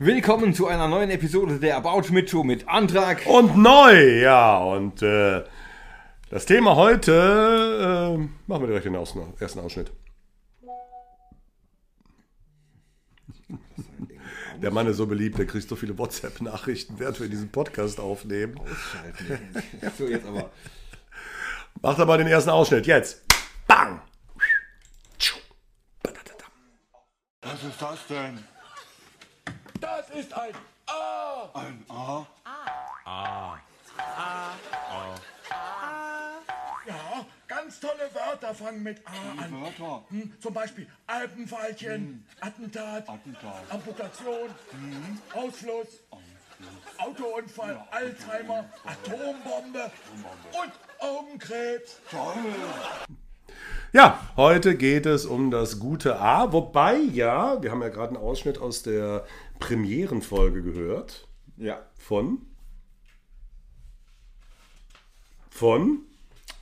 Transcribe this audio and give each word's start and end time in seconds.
Willkommen 0.00 0.54
zu 0.54 0.68
einer 0.68 0.86
neuen 0.86 1.10
Episode 1.10 1.58
der 1.58 1.76
About 1.76 2.04
Show 2.04 2.44
mit 2.44 2.68
Antrag. 2.68 3.26
Und 3.26 3.56
neu, 3.56 4.20
ja. 4.20 4.58
Und 4.58 5.02
äh, 5.02 5.42
das 6.30 6.46
Thema 6.46 6.76
heute 6.76 8.16
äh, 8.16 8.28
machen 8.46 8.62
wir 8.62 8.68
direkt 8.68 8.86
den 8.86 8.94
ersten 8.94 9.58
Ausschnitt. 9.58 9.90
Der 14.62 14.70
Mann 14.70 14.86
ist 14.86 14.98
so 14.98 15.06
beliebt, 15.08 15.36
der 15.36 15.46
kriegt 15.46 15.68
so 15.68 15.74
viele 15.74 15.98
WhatsApp-Nachrichten, 15.98 17.00
während 17.00 17.18
wir 17.18 17.28
diesen 17.28 17.50
Podcast 17.50 17.98
aufnehmen. 17.98 18.60
So, 19.98 20.06
jetzt 20.06 20.26
aber. 20.28 20.52
Macht 21.82 21.98
aber 21.98 22.18
den 22.18 22.28
ersten 22.28 22.50
Ausschnitt. 22.50 22.86
Jetzt. 22.86 23.24
Bang! 23.66 24.00
Was 27.42 27.64
ist 27.64 27.82
das 27.82 28.06
denn? 28.06 28.38
Das 30.18 30.26
ist 30.26 30.34
ein 30.34 30.52
A. 30.86 31.48
Ein 31.54 31.84
A? 31.88 32.26
Ja, 36.84 37.26
ganz 37.46 37.78
tolle 37.78 38.12
Wörter 38.12 38.52
fangen 38.52 38.82
mit 38.82 39.00
A 39.06 39.44
an. 39.44 39.62
Wörter. 39.62 40.04
Hm, 40.08 40.34
zum 40.40 40.54
Beispiel 40.54 40.88
Alpenfallchen, 41.06 42.26
Attentat, 42.40 43.08
Attentat. 43.08 43.62
Amputation, 43.70 44.50
Ausfluss, 45.34 46.00
Autounfall, 46.96 47.86
Alzheimer, 47.92 48.64
Atombombe 48.84 49.88
und 50.60 50.72
Augenkrebs. 50.98 52.00
Ja, 53.92 54.20
heute 54.36 54.76
geht 54.76 55.06
es 55.06 55.24
um 55.24 55.50
das 55.50 55.78
gute 55.78 56.20
A. 56.20 56.52
Wobei, 56.52 56.98
ja, 56.98 57.62
wir 57.62 57.70
haben 57.70 57.80
ja 57.80 57.88
gerade 57.88 58.08
einen 58.08 58.22
Ausschnitt 58.22 58.58
aus 58.58 58.82
der 58.82 59.24
Premierenfolge 59.60 60.62
gehört. 60.62 61.26
Ja. 61.56 61.78
Von. 61.96 62.42
Von. 65.48 66.00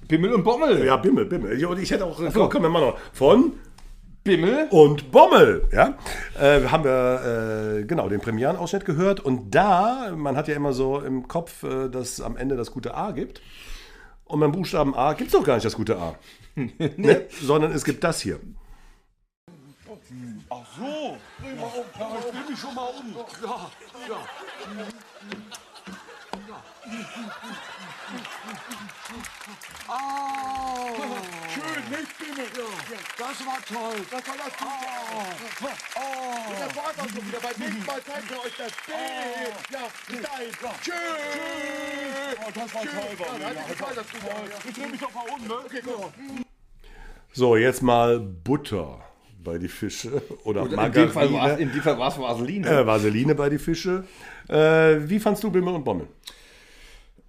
Bimmel 0.07 0.35
und 0.35 0.45
Bommel. 0.45 0.85
Ja, 0.85 0.97
Bimmel, 0.97 1.25
Bimmel. 1.27 1.67
Und 1.67 1.83
ich 1.83 1.91
hätte 1.91 2.05
auch. 2.05 2.23
Komm, 2.33 2.49
komm, 2.49 2.63
wir 2.63 2.69
machen 2.69 2.87
noch. 2.87 2.99
Von. 3.13 3.55
Bimmel. 4.23 4.67
und 4.71 5.11
Bommel. 5.11 5.69
Ja? 5.73 5.99
Äh, 6.41 6.67
haben 6.67 6.83
wir 6.83 7.79
äh, 7.79 7.85
genau 7.85 8.09
den 8.09 8.21
Premierenausschnitt 8.21 8.85
gehört 8.85 9.21
und 9.21 9.55
da, 9.55 10.13
man 10.17 10.37
hat 10.37 10.49
ja 10.49 10.55
immer 10.57 10.73
so 10.73 11.01
im 11.01 11.29
Kopf, 11.29 11.63
äh, 11.63 11.89
dass 11.89 12.15
es 12.15 12.21
am 12.21 12.37
Ende 12.37 12.57
das 12.57 12.73
gute 12.73 12.95
A 12.95 13.13
gibt. 13.13 13.41
Und 14.25 14.41
beim 14.41 14.51
Buchstaben 14.51 14.97
A 14.97 15.13
gibt 15.13 15.29
es 15.29 15.39
doch 15.39 15.45
gar 15.45 15.55
nicht 15.55 15.65
das 15.65 15.77
gute 15.77 15.97
A. 15.99 16.17
ne? 16.97 17.27
Sondern 17.43 17.73
es 17.73 17.85
gibt 17.85 18.03
das 18.03 18.21
hier. 18.21 18.41
Ach 20.49 20.65
so. 20.79 21.19
Dreh 21.41 21.55
mal 21.55 21.65
um. 21.65 21.85
Ja, 21.99 22.19
ich 22.19 22.25
dreh 22.25 22.51
mich 22.51 22.59
schon 22.59 22.75
mal 22.75 22.87
um. 22.87 23.17
Ja, 23.43 23.71
ja. 24.09 24.19
Ah, 29.89 30.87
Schön, 31.53 31.91
nicht 31.91 32.19
Bimmel. 32.19 32.47
das 33.19 33.47
war 33.47 33.59
toll. 33.67 34.07
Das 34.11 34.29
war 34.29 34.37
das 34.37 34.57
Gute. 34.57 35.27
Und 36.49 36.61
das 36.61 36.77
war 36.77 36.93
dann 36.97 37.09
schon 37.09 37.27
wieder. 37.29 37.41
Beim 37.41 37.53
nächsten 37.59 37.87
Mal 37.87 38.03
zeigen 38.05 38.29
wir 38.29 38.41
euch 38.41 38.57
das 38.57 38.73
B. 38.87 38.93
Ja, 39.73 39.89
Stein. 40.07 40.73
Tschüss. 40.83 40.95
Oh, 42.39 42.51
das 42.55 42.75
war 42.75 42.83
toll, 42.83 43.41
Ja, 43.41 43.63
gefallen, 43.65 43.97
das 43.97 44.11
Gute. 44.11 44.27
Ja. 44.27 44.35
Ich 44.69 44.75
dreh 44.75 44.87
mich 44.87 45.01
doch 45.01 45.15
mal 45.15 45.25
um, 45.29 45.47
ne? 45.47 45.55
Okay, 45.65 45.81
gut. 45.83 46.46
So, 47.37 47.55
jetzt 47.55 47.83
mal 47.83 48.19
Butter 48.19 48.99
bei 49.45 49.59
die 49.59 49.69
Fische 49.69 50.23
oder 50.45 50.63
In 50.63 50.71
dem 50.71 51.11
Fall 51.11 51.31
war 51.31 51.31
Margarine. 51.41 51.63
in 51.65 51.71
dem 51.71 51.83
Fall 51.83 51.99
war's 51.99 52.19
Vaseline. 52.19 52.67
Äh, 52.67 52.87
Vaseline 52.87 53.35
bei 53.35 53.51
die 53.51 53.59
Fische. 53.59 54.05
Äh, 54.49 55.07
wie 55.07 55.19
fandst 55.21 55.45
du 55.45 55.51
Bimmel 55.51 55.75
und 55.75 55.85
Bommel? 55.85 56.07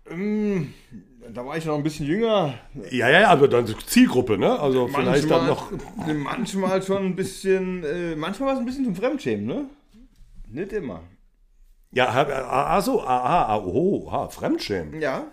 Ähm, 0.10 0.74
Da 1.34 1.46
war 1.46 1.58
ich 1.58 1.66
noch 1.66 1.76
ein 1.76 1.84
bisschen 1.84 2.06
jünger. 2.06 2.54
Ja, 2.90 3.10
ja, 3.10 3.20
ja, 3.20 3.28
also 3.32 3.48
dann 3.48 3.68
Zielgruppe, 3.86 4.38
ne? 4.38 4.58
Also 4.58 4.88
vielleicht 4.88 5.30
dann 5.30 5.48
noch. 5.48 5.72
manchmal 6.16 6.82
schon 6.82 7.04
ein 7.08 7.16
bisschen, 7.18 7.84
äh, 7.84 8.16
manchmal 8.16 8.48
war 8.48 8.54
es 8.54 8.60
ein 8.62 8.66
bisschen 8.66 8.86
zum 8.86 8.96
Fremdschämen, 8.96 9.46
ne? 9.46 9.66
Nicht 10.48 10.72
immer. 10.72 11.02
Ja, 11.92 12.14
hab- 12.14 12.30
ah, 12.30 12.78
ah, 12.78 12.82
so, 12.82 13.02
aha, 13.02 13.44
ah, 13.48 13.58
oh, 13.58 14.08
ah, 14.10 14.30
Fremdschämen. 14.30 15.02
Ja. 15.02 15.26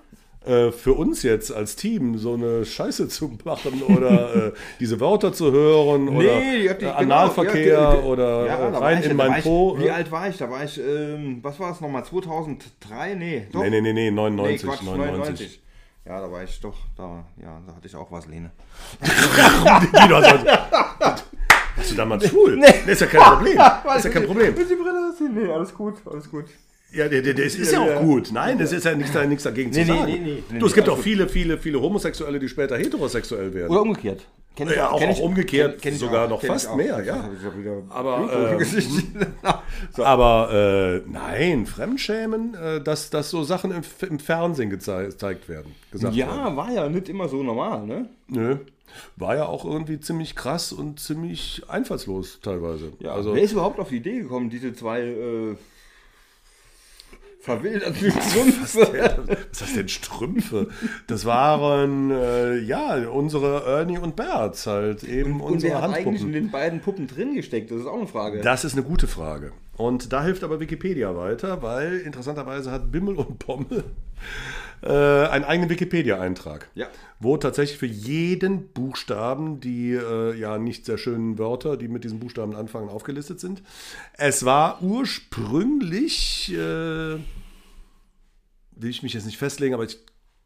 Äh, 0.47 0.71
für 0.73 0.93
uns 0.93 1.23
jetzt 1.23 1.53
als 1.53 1.77
Team 1.77 2.19
so 2.19 2.35
eine 2.35 2.65
Scheiße 2.65 3.09
zu 3.09 3.37
machen 3.45 3.83
oder 3.83 4.47
äh, 4.49 4.53
diese 4.81 5.01
Wörter 5.01 5.33
zu 5.33 5.51
hören 5.53 6.09
oder 6.09 6.41
die 6.41 6.67
äh, 6.67 6.75
genau, 6.75 6.93
Analverkehr 6.93 7.73
ja, 7.73 7.95
oder 8.01 8.47
Ja, 8.47 8.69
rein 8.79 9.01
ich- 9.01 9.07
in 9.11 9.17
mein 9.17 9.39
ich, 9.39 9.45
Po. 9.45 9.79
Wie 9.79 9.87
äh? 9.87 9.91
alt 9.91 10.11
war 10.11 10.29
ich? 10.29 10.37
Da 10.37 10.51
war 10.51 10.63
ich, 10.65 10.79
ähm, 10.79 11.39
was 11.43 11.59
war 11.61 11.73
es 11.73 11.81
nochmal? 11.81 12.05
2003? 12.05 13.15
Nee, 13.15 13.47
doch. 13.53 13.63
Nee, 13.63 13.71
nee, 13.71 13.81
nee, 13.81 13.93
nee, 13.93 14.11
Nee, 14.11 14.17
99, 14.17 14.69
Quatsch, 14.69 14.83
99. 14.83 15.61
Ja, 16.07 16.21
da 16.21 16.31
war 16.31 16.43
ich 16.45 16.61
doch, 16.61 16.77
da, 16.97 17.25
ja, 17.41 17.63
da 17.67 17.75
hatte 17.77 17.87
ich 17.87 17.97
auch. 17.97 18.11
Wie, 18.11 18.49
du 20.09 20.17
hast, 20.17 21.25
du 21.91 21.95
damals 21.95 22.29
schwul? 22.29 22.57
Nee. 22.57 22.67
Das 22.85 22.89
ist 22.89 23.01
ja 23.01 23.07
kein 23.07 23.23
Problem. 23.23 23.57
Das 23.85 23.97
ist 23.97 24.05
ja 24.05 24.11
kein 24.11 24.27
Problem. 24.27 24.55
Willst 24.57 24.71
du 24.71 24.77
die 24.77 24.83
Brille 24.83 25.09
ausziehen? 25.09 25.35
Nee, 25.35 25.51
alles 25.51 25.75
gut, 25.75 25.95
alles 26.05 26.31
gut. 26.31 26.45
Ja, 26.95 27.09
der, 27.09 27.23
der, 27.23 27.35
der 27.35 27.45
ist, 27.45 27.59
ist 27.59 27.73
ja 27.73 27.81
auch 27.81 28.01
gut. 28.01 28.31
Nein, 28.33 28.59
das 28.59 28.73
ist 28.73 28.85
ja 28.85 28.95
nichts, 28.95 29.13
nichts 29.27 29.45
dagegen 29.45 29.73
zu 29.73 29.81
Nee, 29.81 29.85
nee, 29.87 29.91
sagen. 29.99 30.13
nee, 30.13 30.19
nee, 30.19 30.43
nee, 30.51 30.59
du, 30.59 30.67
es 30.67 30.73
nee, 30.73 30.77
gibt 30.77 30.89
auch 30.89 30.95
gut. 30.97 31.05
viele, 31.05 31.29
viele, 31.29 31.59
viele 31.59 31.81
Homosexuelle, 31.81 32.39
die 32.39 32.49
später 32.49 32.77
heterosexuell 32.77 33.53
werden. 33.53 33.71
Oder 33.71 33.83
umgekehrt. 33.83 34.27
Kenn 34.57 34.69
Ja, 34.69 34.91
auch- 34.91 35.03
auch 35.03 35.19
umgekehrt 35.19 35.79
kenn- 35.79 35.81
kenn 35.83 35.95
ich 35.95 35.99
sogar 35.99 36.27
auch, 36.27 36.31
noch 36.31 36.43
ich 36.43 36.49
fast 36.49 36.77
mehr, 36.77 37.03
ja. 37.05 37.29
ich 37.41 37.93
Aber, 37.93 38.53
äh, 38.53 38.57
Gesicht. 38.57 38.89
Aber 39.99 41.03
äh, 41.05 41.11
nein, 41.11 41.67
Fremdschämen, 41.67 42.55
äh, 42.55 42.81
dass, 42.81 43.11
dass 43.11 43.31
so 43.31 43.43
Sachen 43.43 43.73
im, 43.73 43.83
im 44.09 44.19
Fernsehen 44.19 44.71
gezei- 44.73 45.07
gezeigt 45.07 45.49
werden. 45.49 45.75
Gesagt 45.91 46.17
werden. 46.17 46.31
ja, 46.37 46.57
war 46.57 46.71
ja 46.73 46.89
nicht 46.89 47.09
immer 47.09 47.29
so 47.29 47.43
normal, 47.43 47.85
ne? 47.87 48.09
Nö. 48.29 48.57
War 49.17 49.35
ja 49.35 49.47
auch 49.47 49.65
irgendwie 49.65 49.99
ziemlich 49.99 50.37
krass 50.37 50.73
und 50.73 51.01
ziemlich 51.01 51.63
einfallslos 51.67 52.39
teilweise. 52.41 52.93
Ja, 53.01 53.13
also, 53.15 53.35
wer 53.35 53.43
ist 53.43 53.51
überhaupt 53.53 53.81
auf 53.81 53.89
die 53.89 53.97
Idee 53.97 54.21
gekommen, 54.21 54.51
diese 54.51 54.73
zwei 54.73 55.01
äh, 57.45 57.47
verwilderten 57.47 58.11
Strümpfe? 58.11 59.39
was 59.51 59.63
heißt 59.63 59.77
denn 59.77 59.89
Strümpfe? 59.89 60.69
Das 61.07 61.25
waren, 61.25 62.11
äh, 62.11 62.59
ja, 62.59 63.09
unsere 63.09 63.65
Ernie 63.65 63.99
und 63.99 64.17
Berts 64.17 64.67
halt, 64.67 65.05
eben 65.05 65.41
Und 65.41 65.55
unsere 65.55 65.75
wer 65.75 65.83
hat 65.83 65.95
eigentlich 65.95 66.23
in 66.23 66.33
den 66.33 66.51
beiden 66.51 66.81
Puppen 66.81 67.07
drin 67.07 67.35
gesteckt? 67.35 67.71
Das 67.71 67.79
ist 67.79 67.87
auch 67.87 67.99
eine 67.99 68.07
Frage. 68.07 68.41
Das 68.41 68.65
ist 68.65 68.73
eine 68.75 68.83
gute 68.83 69.07
Frage. 69.07 69.53
Und 69.77 70.13
da 70.13 70.23
hilft 70.23 70.45
aber 70.45 70.61
Wikipedia 70.61 71.17
weiter, 71.17 71.63
weil 71.63 71.99
interessanterweise 71.99 72.71
hat 72.71 72.93
Bimmel 72.93 73.17
und 73.17 73.45
Bommel 73.45 73.85
äh, 74.85 75.27
einen 75.29 75.45
eigenen 75.45 75.71
Wikipedia-Eintrag. 75.71 76.69
Ja. 76.75 76.89
Wo 77.19 77.37
tatsächlich 77.39 77.79
für 77.79 77.87
jeden 77.87 78.69
Buchstaben 78.69 79.61
die 79.61 79.93
äh, 79.93 80.35
ja 80.39 80.59
nicht 80.59 80.85
sehr 80.85 80.99
schönen 80.99 81.39
Wörter, 81.39 81.77
die 81.79 81.89
mit 81.89 82.05
diesen 82.05 82.21
Buchstaben 82.21 82.55
anfangen, 82.55 82.91
aufgelistet 82.91 83.41
sind. 83.41 83.63
Es 84.13 84.45
war 84.45 84.83
ursprünglich, 84.83 86.53
äh, 86.53 86.57
will 86.57 87.21
ich 88.91 89.03
mich 89.03 89.15
jetzt 89.15 89.25
nicht 89.25 89.39
festlegen, 89.39 89.73
aber 89.75 89.85
ich 89.85 89.99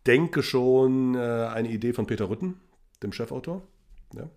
denke 0.06 0.43
schon 0.44 1.16
äh, 1.16 1.19
eine 1.19 1.69
Idee 1.69 1.93
von 1.93 2.06
Peter 2.06 2.31
Rütten, 2.31 2.60
dem 3.03 3.12
Chefautor. 3.12 3.62
Ja. 4.15 4.28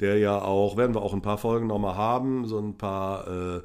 Der 0.00 0.18
ja 0.18 0.40
auch, 0.40 0.76
werden 0.76 0.94
wir 0.94 1.02
auch 1.02 1.14
ein 1.14 1.22
paar 1.22 1.38
Folgen 1.38 1.68
nochmal 1.68 1.96
haben, 1.96 2.46
so 2.46 2.58
ein 2.58 2.76
paar, 2.76 3.26
äh, 3.28 3.62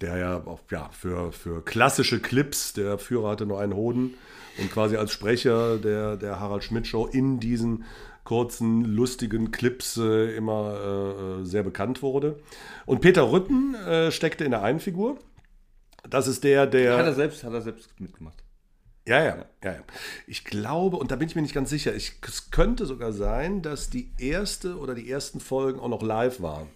der 0.00 0.16
ja 0.16 0.46
auch 0.46 0.60
ja, 0.70 0.90
für, 0.92 1.32
für 1.32 1.64
klassische 1.64 2.20
Clips, 2.20 2.72
der 2.72 2.98
Führer 2.98 3.30
hatte 3.30 3.46
nur 3.46 3.60
einen 3.60 3.74
Hoden 3.74 4.14
und 4.58 4.70
quasi 4.70 4.96
als 4.96 5.12
Sprecher 5.12 5.78
der, 5.78 6.16
der 6.16 6.40
Harald 6.40 6.64
Schmidt 6.64 6.86
Show 6.86 7.06
in 7.06 7.40
diesen 7.40 7.84
kurzen, 8.24 8.84
lustigen 8.84 9.50
Clips 9.52 9.96
äh, 9.96 10.36
immer 10.36 11.40
äh, 11.40 11.44
sehr 11.46 11.62
bekannt 11.62 12.02
wurde. 12.02 12.38
Und 12.84 13.00
Peter 13.00 13.30
Rütten 13.30 13.74
äh, 13.74 14.12
steckte 14.12 14.44
in 14.44 14.50
der 14.50 14.62
einen 14.62 14.80
Figur. 14.80 15.18
Das 16.08 16.28
ist 16.28 16.44
der, 16.44 16.66
der. 16.66 16.98
Hat 16.98 17.06
er 17.06 17.14
selbst, 17.14 17.42
hat 17.42 17.52
er 17.52 17.62
selbst 17.62 17.98
mitgemacht. 17.98 18.42
Ja, 19.06 19.24
ja, 19.24 19.46
ja, 19.64 19.72
ja. 19.72 19.82
Ich 20.26 20.44
glaube, 20.44 20.98
und 20.98 21.10
da 21.10 21.16
bin 21.16 21.28
ich 21.28 21.34
mir 21.34 21.40
nicht 21.40 21.54
ganz 21.54 21.70
sicher, 21.70 21.94
ich, 21.94 22.16
es 22.26 22.50
könnte 22.50 22.84
sogar 22.84 23.14
sein, 23.14 23.62
dass 23.62 23.88
die 23.88 24.12
erste 24.18 24.76
oder 24.76 24.94
die 24.94 25.10
ersten 25.10 25.40
Folgen 25.40 25.80
auch 25.80 25.88
noch 25.88 26.02
live 26.02 26.42
waren. 26.42 26.68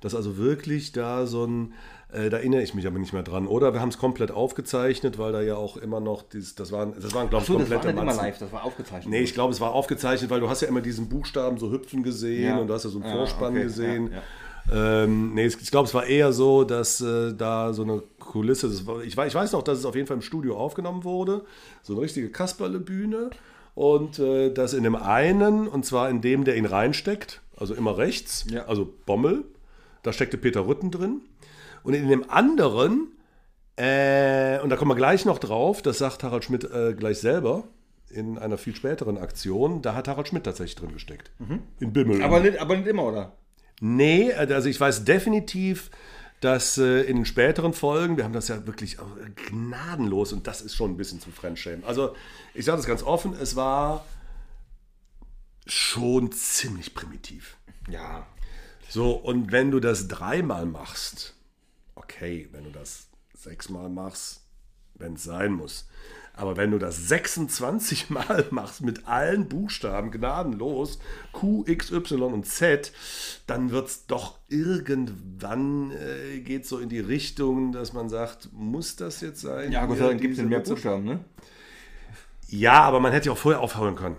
Dass 0.00 0.14
also 0.14 0.36
wirklich 0.36 0.92
da 0.92 1.26
so 1.26 1.44
ein, 1.46 1.72
äh, 2.12 2.28
da 2.30 2.36
erinnere 2.38 2.62
ich 2.62 2.74
mich 2.74 2.86
aber 2.86 2.98
nicht 2.98 3.12
mehr 3.12 3.22
dran. 3.22 3.46
Oder 3.46 3.72
wir 3.72 3.80
haben 3.80 3.88
es 3.88 3.98
komplett 3.98 4.30
aufgezeichnet, 4.30 5.18
weil 5.18 5.32
da 5.32 5.40
ja 5.42 5.56
auch 5.56 5.76
immer 5.76 6.00
noch, 6.00 6.22
dieses, 6.22 6.54
das 6.54 6.70
waren, 6.72 6.94
das 7.00 7.14
waren 7.14 7.28
glaube 7.30 7.42
ich, 7.42 7.48
So, 7.48 7.58
das 7.58 7.70
war 7.70 7.76
komplette 7.78 7.94
nicht 8.04 8.12
immer 8.12 8.22
live, 8.22 8.38
das 8.38 8.52
war 8.52 8.64
aufgezeichnet. 8.64 9.10
Nee, 9.10 9.20
ich 9.22 9.34
glaube, 9.34 9.52
es 9.52 9.60
war 9.60 9.72
aufgezeichnet, 9.72 10.30
weil 10.30 10.40
du 10.40 10.48
hast 10.48 10.60
ja 10.62 10.68
immer 10.68 10.80
diesen 10.82 11.08
Buchstaben 11.08 11.58
so 11.58 11.70
hüpfen 11.72 12.02
gesehen 12.02 12.44
Ja. 12.48 12.58
und 12.58 12.68
du 12.68 12.74
hast 12.74 12.84
ja 12.84 12.90
so 12.90 12.98
einen 12.98 13.08
Ja, 13.08 13.14
Vorspann 13.16 13.54
okay, 13.54 13.62
gesehen. 13.64 14.10
ja, 14.12 14.22
Ähm, 14.72 15.34
nee, 15.34 15.46
ich 15.46 15.70
glaube, 15.70 15.86
es 15.86 15.94
war 15.94 16.06
eher 16.06 16.32
so, 16.32 16.64
dass 16.64 17.00
äh, 17.00 17.32
da 17.34 17.72
so 17.72 17.82
eine 17.82 18.02
Kulisse, 18.18 18.68
war, 18.86 19.00
ich, 19.02 19.16
ich 19.16 19.34
weiß 19.34 19.52
noch, 19.52 19.62
dass 19.62 19.78
es 19.78 19.84
auf 19.84 19.94
jeden 19.94 20.08
Fall 20.08 20.16
im 20.16 20.22
Studio 20.22 20.56
aufgenommen 20.56 21.04
wurde, 21.04 21.44
so 21.82 21.92
eine 21.94 22.02
richtige 22.02 22.30
Kasperle-Bühne 22.30 23.30
und 23.76 24.18
äh, 24.18 24.52
das 24.52 24.72
in 24.74 24.82
dem 24.82 24.96
einen, 24.96 25.68
und 25.68 25.84
zwar 25.86 26.10
in 26.10 26.20
dem, 26.20 26.44
der 26.44 26.56
ihn 26.56 26.64
reinsteckt, 26.66 27.42
also 27.56 27.74
immer 27.74 27.96
rechts, 27.96 28.44
Ja. 28.50 28.64
also 28.66 28.92
Bommel, 29.06 29.44
da 30.06 30.12
steckte 30.12 30.38
Peter 30.38 30.66
Rütten 30.66 30.90
drin 30.90 31.20
und 31.82 31.94
in 31.94 32.08
dem 32.08 32.30
anderen 32.30 33.12
Äh, 33.78 34.58
und 34.62 34.70
da 34.70 34.76
kommen 34.76 34.90
wir 34.90 34.96
gleich 34.96 35.26
noch 35.26 35.38
drauf, 35.38 35.82
das 35.82 35.98
sagt 35.98 36.22
Harald 36.22 36.44
Schmidt 36.44 36.64
äh, 36.64 36.94
gleich 36.94 37.18
selber 37.18 37.64
in 38.08 38.38
einer 38.38 38.56
viel 38.56 38.74
späteren 38.74 39.18
Aktion. 39.18 39.82
Da 39.82 39.94
hat 39.94 40.08
Harald 40.08 40.28
Schmidt 40.28 40.44
tatsächlich 40.44 40.76
drin 40.76 40.94
gesteckt. 40.94 41.30
In 41.80 41.92
Bimmel. 41.92 42.22
Aber 42.22 42.40
nicht, 42.40 42.58
aber 42.58 42.74
nicht 42.74 42.86
immer, 42.88 43.04
oder? 43.04 43.36
Nee, 43.82 44.32
also 44.32 44.70
ich 44.70 44.80
weiß 44.80 45.04
definitiv, 45.04 45.90
dass 46.40 46.78
äh, 46.78 47.02
in 47.02 47.16
den 47.16 47.26
späteren 47.26 47.74
Folgen, 47.74 48.16
wir 48.16 48.24
haben 48.24 48.32
das 48.32 48.48
ja 48.48 48.66
wirklich 48.66 48.96
gnadenlos 49.50 50.32
und 50.32 50.46
das 50.46 50.62
ist 50.62 50.74
schon 50.74 50.92
ein 50.92 50.96
bisschen 50.96 51.20
zum 51.20 51.34
Fremdschämen. 51.34 51.84
Also 51.84 52.14
ich 52.54 52.64
sage 52.64 52.78
das 52.78 52.86
ganz 52.86 53.02
offen, 53.02 53.34
es 53.38 53.56
war 53.56 54.06
schon 55.66 56.32
ziemlich 56.32 56.94
primitiv. 56.94 57.58
Ja. 57.90 58.26
So, 58.88 59.12
und 59.12 59.52
wenn 59.52 59.70
du 59.70 59.80
das 59.80 60.08
dreimal 60.08 60.66
machst, 60.66 61.34
okay, 61.94 62.48
wenn 62.52 62.64
du 62.64 62.70
das 62.70 63.08
sechsmal 63.34 63.88
machst, 63.88 64.42
wenn 64.94 65.14
es 65.14 65.24
sein 65.24 65.52
muss. 65.52 65.88
Aber 66.38 66.58
wenn 66.58 66.70
du 66.70 66.78
das 66.78 67.08
26 67.08 68.10
Mal 68.10 68.46
machst 68.50 68.82
mit 68.82 69.08
allen 69.08 69.48
Buchstaben 69.48 70.10
gnadenlos, 70.10 70.98
Q, 71.32 71.64
X, 71.66 71.90
Y 71.90 72.32
und 72.32 72.46
Z, 72.46 72.92
dann 73.46 73.70
wird 73.70 73.88
es 73.88 74.06
doch 74.06 74.38
irgendwann, 74.48 75.92
äh, 75.92 76.40
geht 76.40 76.66
so 76.66 76.78
in 76.78 76.90
die 76.90 77.00
Richtung, 77.00 77.72
dass 77.72 77.94
man 77.94 78.10
sagt, 78.10 78.50
muss 78.52 78.96
das 78.96 79.22
jetzt 79.22 79.40
sein? 79.40 79.72
Ja, 79.72 79.86
Gott 79.86 79.96
sei 79.96 80.04
Hier 80.04 80.08
Dank 80.10 80.20
gibt 80.20 80.38
es 80.38 80.44
mehr? 80.44 80.60
Buchstaben, 80.60 81.04
ne? 81.04 81.20
Ja, 82.48 82.82
aber 82.82 83.00
man 83.00 83.12
hätte 83.12 83.26
ja 83.26 83.32
auch 83.32 83.38
vorher 83.38 83.60
aufhören 83.60 83.96
können. 83.96 84.16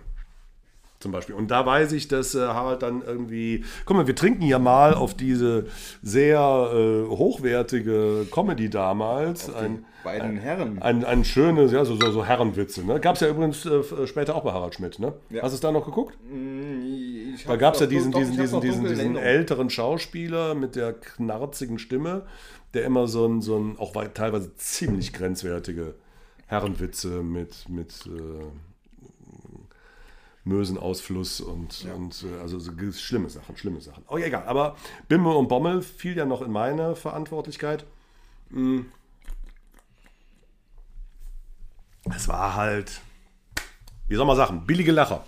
Zum 1.00 1.12
Beispiel. 1.12 1.36
Und 1.36 1.52
da 1.52 1.64
weiß 1.64 1.92
ich, 1.92 2.08
dass 2.08 2.34
äh, 2.34 2.40
Harald 2.40 2.82
dann 2.82 3.04
irgendwie. 3.06 3.64
Guck 3.86 3.98
mal, 3.98 4.08
wir 4.08 4.16
trinken 4.16 4.42
ja 4.42 4.58
mal 4.58 4.96
auf 4.96 5.14
diese 5.14 5.68
sehr 6.02 6.40
äh, 6.40 7.08
hochwertige 7.08 8.26
Comedy 8.32 8.70
damals. 8.72 9.54
Ein, 9.54 9.86
Beiden 10.04 10.38
Herren. 10.38 10.82
ein, 10.82 11.04
ein 11.06 11.24
schönes, 11.24 11.72
ja, 11.72 11.86
so, 11.86 11.96
so, 11.98 12.12
so 12.12 12.26
Herrenwitze. 12.26 12.84
Ne? 12.84 13.00
Gab 13.00 13.16
es 13.16 13.22
ja 13.22 13.28
übrigens 13.30 13.64
äh, 13.66 14.08
später 14.08 14.36
auch 14.36 14.44
bei 14.44 14.54
Harald 14.54 14.74
Schmidt. 14.74 14.98
Ne? 14.98 15.14
Ja. 15.30 15.44
Hast 15.44 15.52
du 15.52 15.56
es 15.56 15.62
da 15.62 15.72
noch 15.72 15.86
geguckt? 15.86 16.18
Ich 17.36 17.46
Da 17.46 17.58
gab 17.58 17.76
es 17.76 17.82
ja 17.82 17.86
diesen, 17.86 18.12
doch, 18.12 18.20
diesen, 18.20 18.38
diesen, 18.38 18.62
diesen, 18.62 18.88
diesen 18.88 19.16
älteren 19.18 19.70
Schauspieler 19.70 20.56
mit 20.56 20.76
der 20.76 20.94
knarzigen 20.94 21.78
Stimme, 21.78 22.24
der 22.74 22.86
immer 22.86 23.08
so 23.08 23.28
ein, 23.28 23.42
so 23.42 23.58
ein 23.58 23.78
auch 23.78 23.94
wei- 23.96 24.08
teilweise 24.08 24.56
ziemlich 24.56 25.14
grenzwertige 25.14 25.94
Herrenwitze 26.48 27.22
mit, 27.22 27.68
mit 27.70 27.92
äh, 28.08 28.46
Mösenausfluss 30.48 31.42
und, 31.42 31.86
und 31.94 32.24
äh, 32.24 32.42
also 32.42 32.60
so 32.60 32.72
schlimme 32.92 33.30
Sachen, 33.30 33.58
schlimme 33.58 33.82
Sachen. 33.82 34.04
Oh, 34.08 34.18
ja, 34.18 34.28
egal. 34.28 34.46
Aber 34.48 34.76
Bimmel 35.08 35.36
und 35.36 35.48
Bommel 35.48 35.82
fiel 35.82 36.16
ja 36.18 36.26
noch 36.26 36.42
in 36.42 36.52
meine 36.52 36.96
Verantwortlichkeit. 36.96 37.86
Mm. 38.50 38.82
Es 42.16 42.28
war 42.28 42.56
halt, 42.56 43.02
wie 44.08 44.16
soll 44.16 44.26
man 44.26 44.38
sagen, 44.38 44.66
billige 44.66 44.94
Lacher. 44.94 45.26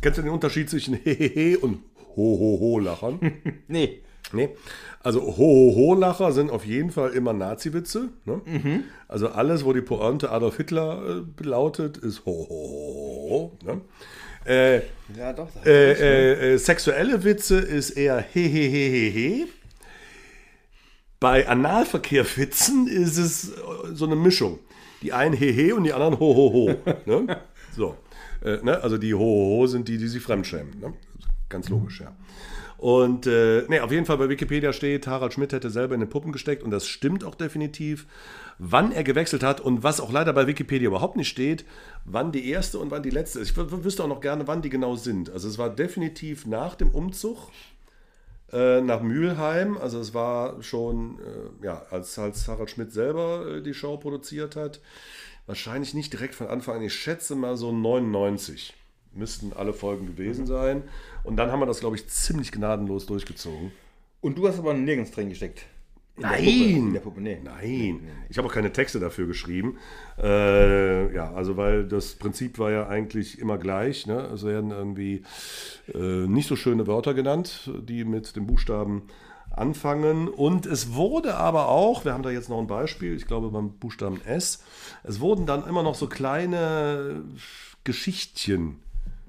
Kennst 0.00 0.18
du 0.18 0.22
den 0.22 0.30
Unterschied 0.30 0.70
zwischen 0.70 0.94
Hehehe 0.94 1.58
und 1.58 1.82
Ho-Ho-Ho-Lachern? 2.16 3.18
Nee. 3.68 4.02
nee. 4.32 4.50
Also 5.02 5.20
Ho-Ho-Ho-Lacher 5.20 6.32
sind 6.32 6.50
auf 6.50 6.64
jeden 6.64 6.90
Fall 6.90 7.10
immer 7.10 7.32
Nazi-Witze. 7.32 8.10
Ne? 8.24 8.84
Also 9.08 9.28
alles, 9.28 9.64
wo 9.64 9.72
die 9.72 9.80
Pointe 9.80 10.30
Adolf 10.30 10.56
Hitler 10.58 11.24
äh, 11.40 11.42
lautet, 11.42 11.96
ist 11.96 12.24
Ho-Ho-Ho. 12.26 13.56
Ne? 13.64 13.80
Äh, 14.48 14.76
Ja, 15.16 15.32
doch. 15.32 15.48
äh, 15.64 15.92
äh, 15.92 16.54
äh, 16.54 16.56
sexuelle 16.58 17.22
Witze 17.24 17.58
ist 17.58 17.90
eher 17.90 18.18
Hehehehehe. 18.20 19.46
Bei 21.20 21.48
Analverkehrwitzen 21.48 22.86
ist 22.86 23.18
es 23.18 23.50
äh, 23.50 23.54
so 23.92 24.06
eine 24.06 24.16
Mischung. 24.16 24.58
Die 25.02 25.12
einen 25.12 25.34
Hehe 25.34 25.74
und 25.74 25.84
die 25.84 25.92
anderen 25.92 26.18
Hohoho. 26.18 26.74
ne? 27.06 27.40
So. 27.76 27.96
Äh, 28.44 28.56
ne? 28.62 28.80
Also 28.82 28.98
die 28.98 29.14
Hohoho 29.14 29.66
sind 29.66 29.86
die, 29.88 29.98
die 29.98 30.08
sich 30.08 30.22
fremdschämen. 30.22 30.80
Ne? 30.80 30.92
Ganz 31.48 31.68
logisch, 31.68 32.00
ja. 32.00 32.12
Und 32.78 33.26
äh, 33.26 33.64
nee, 33.68 33.80
auf 33.80 33.90
jeden 33.90 34.06
Fall 34.06 34.18
bei 34.18 34.28
Wikipedia 34.28 34.72
steht, 34.72 35.08
Harald 35.08 35.32
Schmidt 35.32 35.52
hätte 35.52 35.68
selber 35.68 35.94
in 35.94 36.00
den 36.00 36.08
Puppen 36.08 36.30
gesteckt 36.30 36.62
und 36.62 36.70
das 36.70 36.86
stimmt 36.86 37.24
auch 37.24 37.34
definitiv. 37.34 38.06
Wann 38.58 38.92
er 38.92 39.02
gewechselt 39.02 39.42
hat 39.42 39.60
und 39.60 39.82
was 39.82 40.00
auch 40.00 40.12
leider 40.12 40.32
bei 40.32 40.46
Wikipedia 40.46 40.86
überhaupt 40.86 41.16
nicht 41.16 41.28
steht, 41.28 41.64
wann 42.04 42.30
die 42.30 42.48
erste 42.48 42.78
und 42.78 42.92
wann 42.92 43.02
die 43.02 43.10
letzte 43.10 43.40
ist. 43.40 43.50
Ich 43.50 43.56
wüsste 43.56 44.04
auch 44.04 44.08
noch 44.08 44.20
gerne, 44.20 44.46
wann 44.46 44.62
die 44.62 44.70
genau 44.70 44.94
sind. 44.94 45.30
Also 45.30 45.48
es 45.48 45.58
war 45.58 45.70
definitiv 45.70 46.46
nach 46.46 46.76
dem 46.76 46.90
Umzug 46.90 47.50
äh, 48.52 48.80
nach 48.80 49.00
Mülheim. 49.00 49.76
Also 49.76 49.98
es 49.98 50.14
war 50.14 50.62
schon, 50.62 51.18
äh, 51.18 51.66
ja, 51.66 51.82
als, 51.90 52.16
als 52.18 52.46
Harald 52.46 52.70
Schmidt 52.70 52.92
selber 52.92 53.56
äh, 53.56 53.62
die 53.62 53.74
Show 53.74 53.96
produziert 53.96 54.54
hat. 54.54 54.80
Wahrscheinlich 55.46 55.94
nicht 55.94 56.12
direkt 56.12 56.36
von 56.36 56.46
Anfang 56.46 56.76
an. 56.76 56.82
Ich 56.82 56.94
schätze 56.94 57.34
mal 57.34 57.56
so 57.56 57.72
99 57.72 58.74
müssten 59.18 59.52
alle 59.52 59.72
Folgen 59.72 60.06
gewesen 60.06 60.46
sein. 60.46 60.82
Und 61.24 61.36
dann 61.36 61.50
haben 61.50 61.60
wir 61.60 61.66
das, 61.66 61.80
glaube 61.80 61.96
ich, 61.96 62.08
ziemlich 62.08 62.52
gnadenlos 62.52 63.06
durchgezogen. 63.06 63.72
Und 64.20 64.38
du 64.38 64.48
hast 64.48 64.58
aber 64.58 64.74
nirgends 64.74 65.10
drin 65.10 65.28
gesteckt. 65.28 65.66
In 66.16 66.22
der 66.22 66.30
Nein! 66.32 66.40
Puppe. 66.40 66.78
In 66.78 66.92
der 66.92 67.00
Puppe, 67.00 67.20
nee. 67.20 67.38
Nein, 67.44 68.00
ich 68.28 68.38
habe 68.38 68.48
auch 68.48 68.52
keine 68.52 68.72
Texte 68.72 68.98
dafür 68.98 69.26
geschrieben. 69.26 69.78
Äh, 70.20 71.14
ja, 71.14 71.32
also 71.32 71.56
weil 71.56 71.86
das 71.86 72.14
Prinzip 72.14 72.58
war 72.58 72.72
ja 72.72 72.88
eigentlich 72.88 73.38
immer 73.38 73.56
gleich. 73.56 74.06
Ne? 74.06 74.18
Es 74.34 74.44
werden 74.44 74.72
irgendwie 74.72 75.22
äh, 75.94 76.26
nicht 76.26 76.48
so 76.48 76.56
schöne 76.56 76.88
Wörter 76.88 77.14
genannt, 77.14 77.70
die 77.82 78.04
mit 78.04 78.34
dem 78.34 78.46
Buchstaben 78.46 79.02
anfangen. 79.52 80.28
Und 80.28 80.66
es 80.66 80.94
wurde 80.94 81.36
aber 81.36 81.68
auch, 81.68 82.04
wir 82.04 82.14
haben 82.14 82.24
da 82.24 82.30
jetzt 82.30 82.48
noch 82.48 82.58
ein 82.58 82.66
Beispiel, 82.66 83.14
ich 83.14 83.26
glaube 83.26 83.50
beim 83.50 83.78
Buchstaben 83.78 84.20
S, 84.24 84.64
es 85.04 85.20
wurden 85.20 85.46
dann 85.46 85.66
immer 85.66 85.84
noch 85.84 85.94
so 85.94 86.08
kleine 86.08 87.22
Geschichtchen 87.84 88.80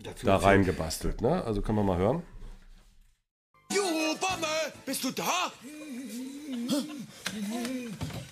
Dazu 0.03 0.25
da 0.25 0.37
reingebastelt. 0.37 1.21
Ne? 1.21 1.43
Also 1.43 1.61
kann 1.61 1.75
man 1.75 1.85
mal 1.85 1.97
hören. 1.97 2.23
Juhu, 3.71 4.15
Bomme! 4.19 4.47
Bist 4.85 5.03
du 5.03 5.11
da? 5.11 5.51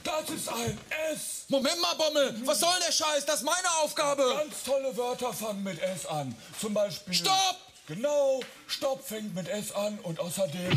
Das 0.03 0.29
ist 0.29 0.49
ein 0.49 0.77
S. 1.11 1.45
Moment 1.49 1.79
mal, 1.81 1.95
Bommel! 1.95 2.41
Was 2.45 2.59
soll 2.59 2.73
der 2.85 2.91
Scheiß? 2.91 3.25
Das 3.25 3.37
ist 3.37 3.43
meine 3.43 3.69
Aufgabe! 3.83 4.23
Ganz 4.37 4.63
tolle 4.63 4.95
Wörter 4.95 5.33
fangen 5.33 5.63
mit 5.63 5.81
S 5.81 6.05
an. 6.05 6.35
Zum 6.59 6.73
Beispiel. 6.73 7.13
Stopp! 7.13 7.57
Genau, 7.87 8.41
Stopp 8.67 9.05
fängt 9.05 9.33
mit 9.33 9.47
S 9.47 9.71
an 9.71 9.97
und 10.03 10.19
außerdem. 10.19 10.71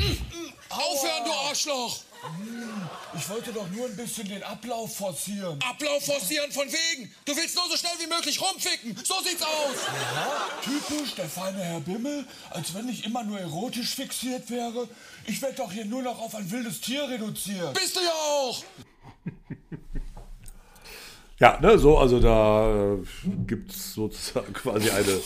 Aufhören, 0.68 1.24
du 1.24 1.32
Arschloch! 1.32 2.00
Ich 3.16 3.28
wollte 3.28 3.52
doch 3.52 3.68
nur 3.70 3.86
ein 3.86 3.96
bisschen 3.96 4.28
den 4.28 4.42
Ablauf 4.42 4.96
forcieren. 4.96 5.58
Ablauf 5.62 6.04
forcieren 6.04 6.50
von 6.52 6.66
wegen! 6.66 7.12
Du 7.24 7.36
willst 7.36 7.56
nur 7.56 7.68
so 7.68 7.76
schnell 7.76 7.92
wie 7.98 8.06
möglich 8.06 8.40
rumficken! 8.40 8.96
So 9.04 9.14
sieht's 9.22 9.42
aus! 9.42 9.76
Typisch 10.62 11.14
der 11.14 11.28
feine 11.28 11.62
Herr 11.62 11.80
Bimmel, 11.80 12.26
als 12.50 12.74
wenn 12.74 12.88
ich 12.88 13.04
immer 13.04 13.24
nur 13.24 13.40
erotisch 13.40 13.94
fixiert 13.94 14.50
wäre. 14.50 14.88
Ich 15.26 15.40
werde 15.42 15.56
doch 15.56 15.72
hier 15.72 15.84
nur 15.84 16.02
noch 16.02 16.20
auf 16.20 16.34
ein 16.34 16.50
wildes 16.50 16.80
Tier 16.80 17.08
reduziert. 17.08 17.74
Bist 17.74 17.96
du 17.96 18.00
ja 18.00 18.12
auch! 18.12 18.64
Ja, 21.38 21.58
ne, 21.58 21.78
so, 21.78 21.96
also 21.96 22.20
da 22.20 22.94
äh, 22.96 22.98
gibt 23.46 23.72
es 23.72 23.94
sozusagen 23.94 24.52
quasi 24.52 24.90
eine, 24.90 25.20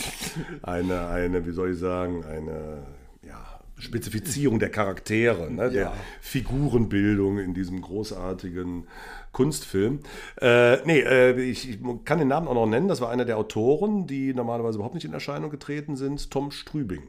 eine, 0.63 1.09
eine, 1.09 1.47
wie 1.47 1.53
soll 1.53 1.73
ich 1.73 1.81
sagen, 1.81 2.25
eine 2.25 2.85
ja, 2.85 3.04
Spezifizierung 3.79 4.59
der 4.59 4.71
Charaktere, 4.71 5.51
ne, 5.51 5.71
der 5.71 5.93
Figurenbildung 6.21 7.39
in 7.39 7.55
diesem 7.55 7.81
großartigen 7.81 8.87
Kunstfilm. 9.33 10.01
Äh, 10.41 10.77
nee, 10.87 11.01
äh, 11.01 11.41
ich, 11.41 11.69
ich 11.69 11.79
kann 12.05 12.19
den 12.19 12.29
Namen 12.29 12.47
auch 12.47 12.55
noch 12.55 12.67
nennen, 12.67 12.89
das 12.89 13.01
war 13.01 13.11
einer 13.11 13.25
der 13.25 13.37
Autoren, 13.37 14.07
die 14.07 14.33
normalerweise 14.33 14.77
überhaupt 14.77 14.95
nicht 14.95 15.05
in 15.05 15.13
Erscheinung 15.13 15.51
getreten 15.51 15.97
sind, 15.97 16.31
Tom 16.31 16.51
Strübing 16.51 17.09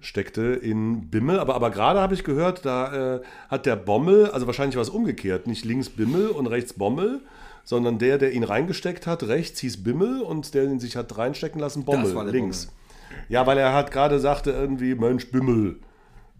steckte 0.00 0.42
in 0.42 1.10
Bimmel. 1.10 1.38
Aber, 1.38 1.54
aber 1.54 1.70
gerade 1.70 2.00
habe 2.00 2.14
ich 2.14 2.24
gehört, 2.24 2.64
da 2.64 3.16
äh, 3.16 3.20
hat 3.48 3.66
der 3.66 3.76
Bommel, 3.76 4.30
also 4.30 4.46
wahrscheinlich 4.46 4.76
war 4.76 4.82
es 4.82 4.90
umgekehrt, 4.90 5.46
nicht 5.46 5.64
links 5.64 5.88
Bimmel 5.88 6.28
und 6.28 6.46
rechts 6.46 6.72
Bommel, 6.72 7.20
sondern 7.64 7.98
der, 7.98 8.18
der 8.18 8.32
ihn 8.32 8.44
reingesteckt 8.44 9.06
hat, 9.06 9.24
rechts 9.24 9.60
hieß 9.60 9.82
Bimmel 9.82 10.20
und 10.22 10.54
der 10.54 10.64
ihn 10.64 10.80
sich 10.80 10.96
hat 10.96 11.16
reinstecken 11.16 11.60
lassen, 11.60 11.84
Bommel, 11.84 12.30
links. 12.30 12.72
Ja, 13.28 13.46
weil 13.46 13.58
er 13.58 13.72
hat 13.72 13.90
gerade 13.90 14.18
sagte 14.20 14.50
irgendwie, 14.50 14.94
Mensch, 14.94 15.30
Bimmel. 15.30 15.76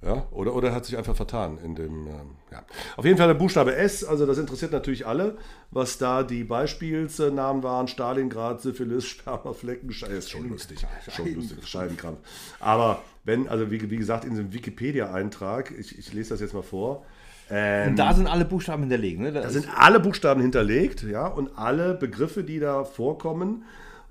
Ja, 0.07 0.27
oder, 0.31 0.55
oder 0.55 0.69
er 0.69 0.75
hat 0.75 0.85
sich 0.85 0.97
einfach 0.97 1.17
vertan 1.17 1.59
in 1.59 1.75
dem, 1.75 2.07
ähm, 2.07 2.37
ja. 2.53 2.63
Auf 2.97 3.05
jeden 3.05 3.19
Fall 3.19 3.27
der 3.27 3.35
Buchstabe 3.35 3.75
S, 3.75 4.05
also 4.05 4.25
das 4.25 4.39
interessiert 4.39 4.71
natürlich 4.71 5.05
alle, 5.05 5.37
was 5.73 5.99
da 5.99 6.23
die 6.23 6.45
Beispielsnamen 6.45 7.65
waren, 7.65 7.89
Stalingrad, 7.89 8.63
Syphilis, 8.63 9.05
Spermaflecken, 9.07 9.91
Scheiße, 9.93 10.13
ist 10.13 10.31
schon 10.31 10.49
lustig, 10.49 10.87
schon 11.09 11.35
lustig, 11.35 11.67
Scheidenkrampf. 11.67 12.21
Aber 12.61 13.03
wenn, 13.25 13.49
also 13.49 13.71
wie, 13.73 13.91
wie 13.91 13.97
gesagt, 13.97 14.25
in 14.25 14.31
diesem 14.31 14.53
Wikipedia-Eintrag, 14.53 15.73
ich, 15.77 15.99
ich 15.99 16.13
lese 16.13 16.31
das 16.31 16.41
jetzt 16.41 16.55
mal 16.55 16.63
vor, 16.63 17.05
ähm, 17.51 17.91
Und 17.91 17.97
da 17.97 18.13
sind 18.15 18.27
alle 18.27 18.45
Buchstaben 18.45 18.83
hinterlegt, 18.83 19.21
ne? 19.21 19.33
da 19.33 19.49
sind 19.51 19.69
alle 19.77 20.01
Buchstaben 20.01 20.41
hinterlegt, 20.41 21.03
ja, 21.03 21.27
und 21.27 21.57
alle 21.57 21.95
Begriffe, 21.95 22.45
die 22.45 22.59
da 22.59 22.85
vorkommen. 22.85 23.65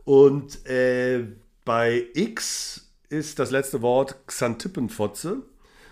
Und 0.05 0.65
äh, 0.67 1.25
bei 1.65 2.05
X 2.13 2.91
ist 3.09 3.39
das 3.39 3.51
letzte 3.51 3.81
Wort 3.81 4.27
Xantippenfotze. 4.27 5.41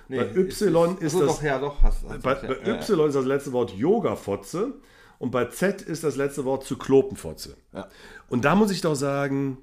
Bei 0.09 0.35
Y 0.35 0.97
ist, 0.99 1.13
das 1.13 1.25
doch, 1.25 1.43
ja, 1.43 1.59
doch, 1.59 1.81
hast, 1.81 2.03
hast 2.07 2.21
bei, 2.21 2.33
ja. 2.33 2.41
bei 2.41 2.69
Ja, 2.69 2.75
Y 2.75 3.07
ist 3.07 3.15
das 3.15 3.25
letzte 3.25 3.51
Wort 3.51 3.71
Yoga-Fotze. 3.71 4.73
Und 5.19 5.31
bei 5.31 5.45
Z 5.45 5.81
ist 5.81 6.03
das 6.03 6.17
letzte 6.17 6.43
Wort 6.43 6.65
Zyklopenfotze. 6.65 7.55
Ja. 7.71 7.87
Und 8.27 8.43
da 8.43 8.55
muss 8.55 8.71
ich 8.71 8.81
doch 8.81 8.95
sagen, 8.95 9.57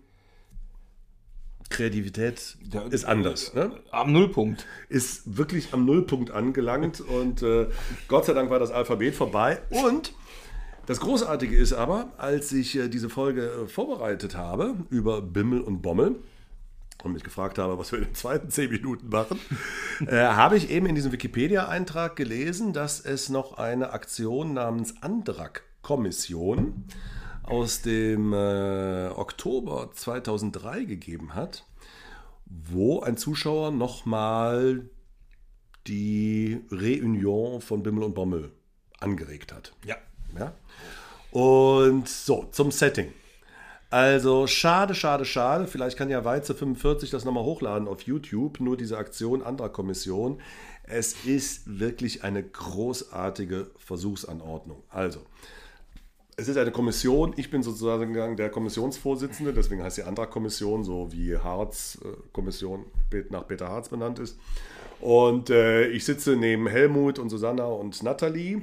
Kreativität 1.69 2.57
Ja, 2.73 2.83
ist 2.83 3.05
anders. 3.05 3.55
Ne? 3.55 3.71
Am 3.91 4.13
Nullpunkt. 4.13 4.67
Ist 4.89 5.37
wirklich 5.37 5.73
am 5.73 5.85
Nullpunkt 5.85 6.31
angelangt 6.31 7.01
und 7.19 7.43
äh, 7.43 7.69
Gott 8.09 8.27
sei 8.27 8.33
Dank 8.33 8.51
war 8.51 8.59
das 8.59 8.71
Alphabet 8.71 9.15
vorbei. 9.15 9.61
Und 9.71 10.13
das 10.87 11.01
Großartige 11.01 11.57
ist 11.57 11.73
aber, 11.73 12.13
als 12.19 12.53
ich 12.53 12.77
äh, 12.77 12.89
diese 12.89 13.09
Folge 13.09 13.47
äh, 13.47 13.67
vorbereitet 13.69 14.37
habe 14.37 14.75
über 14.91 15.23
Bimmel 15.23 15.61
und 15.61 15.83
Bommel 15.83 16.17
und 17.05 17.13
mich 17.13 17.25
gefragt 17.25 17.59
habe, 17.59 17.79
was 17.79 17.93
wir 17.93 17.99
in 17.99 18.07
den 18.07 18.15
zweiten 18.15 18.51
zehn 18.51 18.71
Minuten 18.71 19.09
machen, 19.09 19.39
äh, 20.07 20.17
habe 20.17 20.57
ich 20.57 20.71
eben 20.71 20.87
in 20.87 20.95
diesem 20.95 21.13
Wikipedia-Eintrag 21.13 22.17
gelesen, 22.17 22.73
dass 22.73 23.01
es 23.01 23.29
noch 23.29 23.59
eine 23.59 23.93
Aktion 23.93 24.55
namens 24.55 25.03
Andrak-Kommission 25.03 26.85
aus 27.43 27.83
dem 27.83 28.33
äh, 28.33 29.09
Oktober 29.09 29.91
2003 29.93 30.85
gegeben 30.85 31.35
hat, 31.35 31.65
wo 32.47 33.01
ein 33.01 33.17
Zuschauer 33.17 33.71
nochmal 33.71 34.89
die 35.87 36.61
Reunion 36.71 37.61
von 37.61 37.83
Bimmel 37.83 38.05
und 38.05 38.15
Bommel 38.15 38.53
angeregt 39.01 39.53
hat. 39.53 39.73
Ja. 39.85 39.97
Ja? 40.39 40.53
Und 41.33 42.09
so, 42.09 42.49
zum 42.53 42.71
Setting. 42.71 43.13
Also 43.91 44.47
schade, 44.47 44.95
schade, 44.95 45.25
schade. 45.25 45.67
Vielleicht 45.67 45.99
kann 45.99 46.11
ja 46.11 46.25
Weize 46.25 46.55
45 46.55 47.11
das 47.11 47.25
nochmal 47.25 47.43
hochladen 47.43 47.89
auf 47.89 48.03
YouTube. 48.03 48.61
Nur 48.61 48.77
diese 48.77 48.97
Aktion 48.97 49.43
anderer 49.43 49.69
Kommission. 49.69 50.41
Es 50.85 51.25
ist 51.25 51.81
wirklich 51.81 52.23
eine 52.23 52.43
großartige 52.43 53.71
Versuchsanordnung. 53.79 54.83
Also, 54.91 55.21
es 56.37 56.47
ist 56.47 56.57
eine 56.57 56.71
Kommission. 56.71 57.35
Ich 57.37 57.51
bin 57.51 57.65
sozusagen 57.65 58.37
der 58.37 58.49
Kommissionsvorsitzende. 58.51 59.53
Deswegen 59.53 59.83
heißt 59.83 59.97
sie 59.97 60.05
Antragkommission, 60.05 60.85
so 60.85 61.11
wie 61.11 61.37
Harz-Kommission 61.37 62.85
nach 63.31 63.47
Peter 63.49 63.69
Harz 63.69 63.89
benannt 63.89 64.21
ist. 64.21 64.39
Und 65.01 65.51
äh, 65.51 65.89
ich 65.89 66.05
sitze 66.05 66.37
neben 66.37 66.67
Helmut 66.69 67.19
und 67.19 67.29
Susanna 67.29 67.65
und 67.65 68.03
Nathalie. 68.05 68.63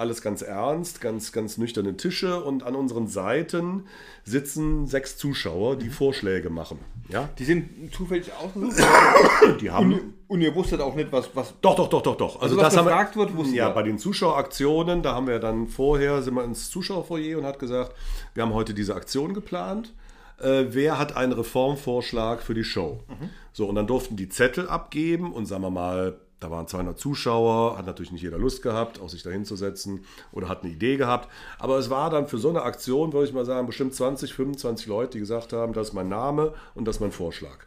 Alles 0.00 0.22
ganz 0.22 0.40
ernst, 0.42 1.00
ganz, 1.02 1.30
ganz 1.30 1.58
nüchterne 1.58 1.96
Tische 1.96 2.42
und 2.42 2.62
an 2.62 2.74
unseren 2.74 3.06
Seiten 3.06 3.84
sitzen 4.24 4.86
sechs 4.86 5.18
Zuschauer, 5.18 5.76
die 5.76 5.90
Vorschläge 5.90 6.48
machen. 6.48 6.78
Ja, 7.10 7.28
Die 7.38 7.44
sind 7.44 7.92
zufällig 7.94 8.32
ausgesucht. 8.32 8.76
die 9.60 9.70
haben. 9.70 9.92
und, 9.92 10.14
und 10.28 10.40
ihr 10.40 10.54
wusstet 10.54 10.80
auch 10.80 10.94
nicht, 10.94 11.12
was. 11.12 11.28
was 11.34 11.52
Doch, 11.60 11.74
doch, 11.76 11.88
doch, 11.88 12.02
doch, 12.02 12.16
doch. 12.16 12.40
Also 12.40 12.56
was 12.56 12.74
gefragt 12.74 13.16
wird, 13.16 13.36
wussten 13.36 13.54
Ja, 13.54 13.68
wir. 13.68 13.74
bei 13.74 13.82
den 13.82 13.98
Zuschaueraktionen, 13.98 15.02
da 15.02 15.14
haben 15.14 15.26
wir 15.26 15.38
dann 15.38 15.66
vorher, 15.68 16.22
sind 16.22 16.34
wir 16.34 16.44
ins 16.44 16.70
Zuschauerfoyer 16.70 17.36
und 17.38 17.44
hat 17.44 17.58
gesagt, 17.58 17.94
wir 18.34 18.42
haben 18.42 18.54
heute 18.54 18.72
diese 18.74 18.94
Aktion 18.94 19.34
geplant. 19.34 19.92
Äh, 20.40 20.66
wer 20.70 20.98
hat 20.98 21.14
einen 21.16 21.32
Reformvorschlag 21.32 22.40
für 22.42 22.54
die 22.54 22.64
Show? 22.64 23.00
Mhm. 23.08 23.28
So, 23.52 23.66
und 23.66 23.74
dann 23.74 23.86
durften 23.86 24.16
die 24.16 24.28
Zettel 24.30 24.68
abgeben 24.68 25.32
und 25.32 25.44
sagen 25.46 25.62
wir 25.62 25.70
mal, 25.70 26.18
da 26.40 26.50
waren 26.50 26.66
200 26.66 26.98
Zuschauer, 26.98 27.76
hat 27.76 27.86
natürlich 27.86 28.12
nicht 28.12 28.22
jeder 28.22 28.38
Lust 28.38 28.62
gehabt, 28.62 29.00
auch 29.00 29.10
sich 29.10 29.22
da 29.22 29.30
hinzusetzen 29.30 30.04
oder 30.32 30.48
hat 30.48 30.64
eine 30.64 30.72
Idee 30.72 30.96
gehabt. 30.96 31.28
Aber 31.58 31.78
es 31.78 31.90
war 31.90 32.08
dann 32.08 32.26
für 32.26 32.38
so 32.38 32.48
eine 32.48 32.62
Aktion, 32.62 33.12
würde 33.12 33.28
ich 33.28 33.34
mal 33.34 33.44
sagen, 33.44 33.66
bestimmt 33.66 33.94
20, 33.94 34.32
25 34.32 34.86
Leute, 34.86 35.12
die 35.12 35.18
gesagt 35.20 35.52
haben, 35.52 35.74
das 35.74 35.88
ist 35.88 35.94
mein 35.94 36.08
Name 36.08 36.54
und 36.74 36.86
das 36.86 36.96
ist 36.96 37.00
mein 37.00 37.12
Vorschlag. 37.12 37.58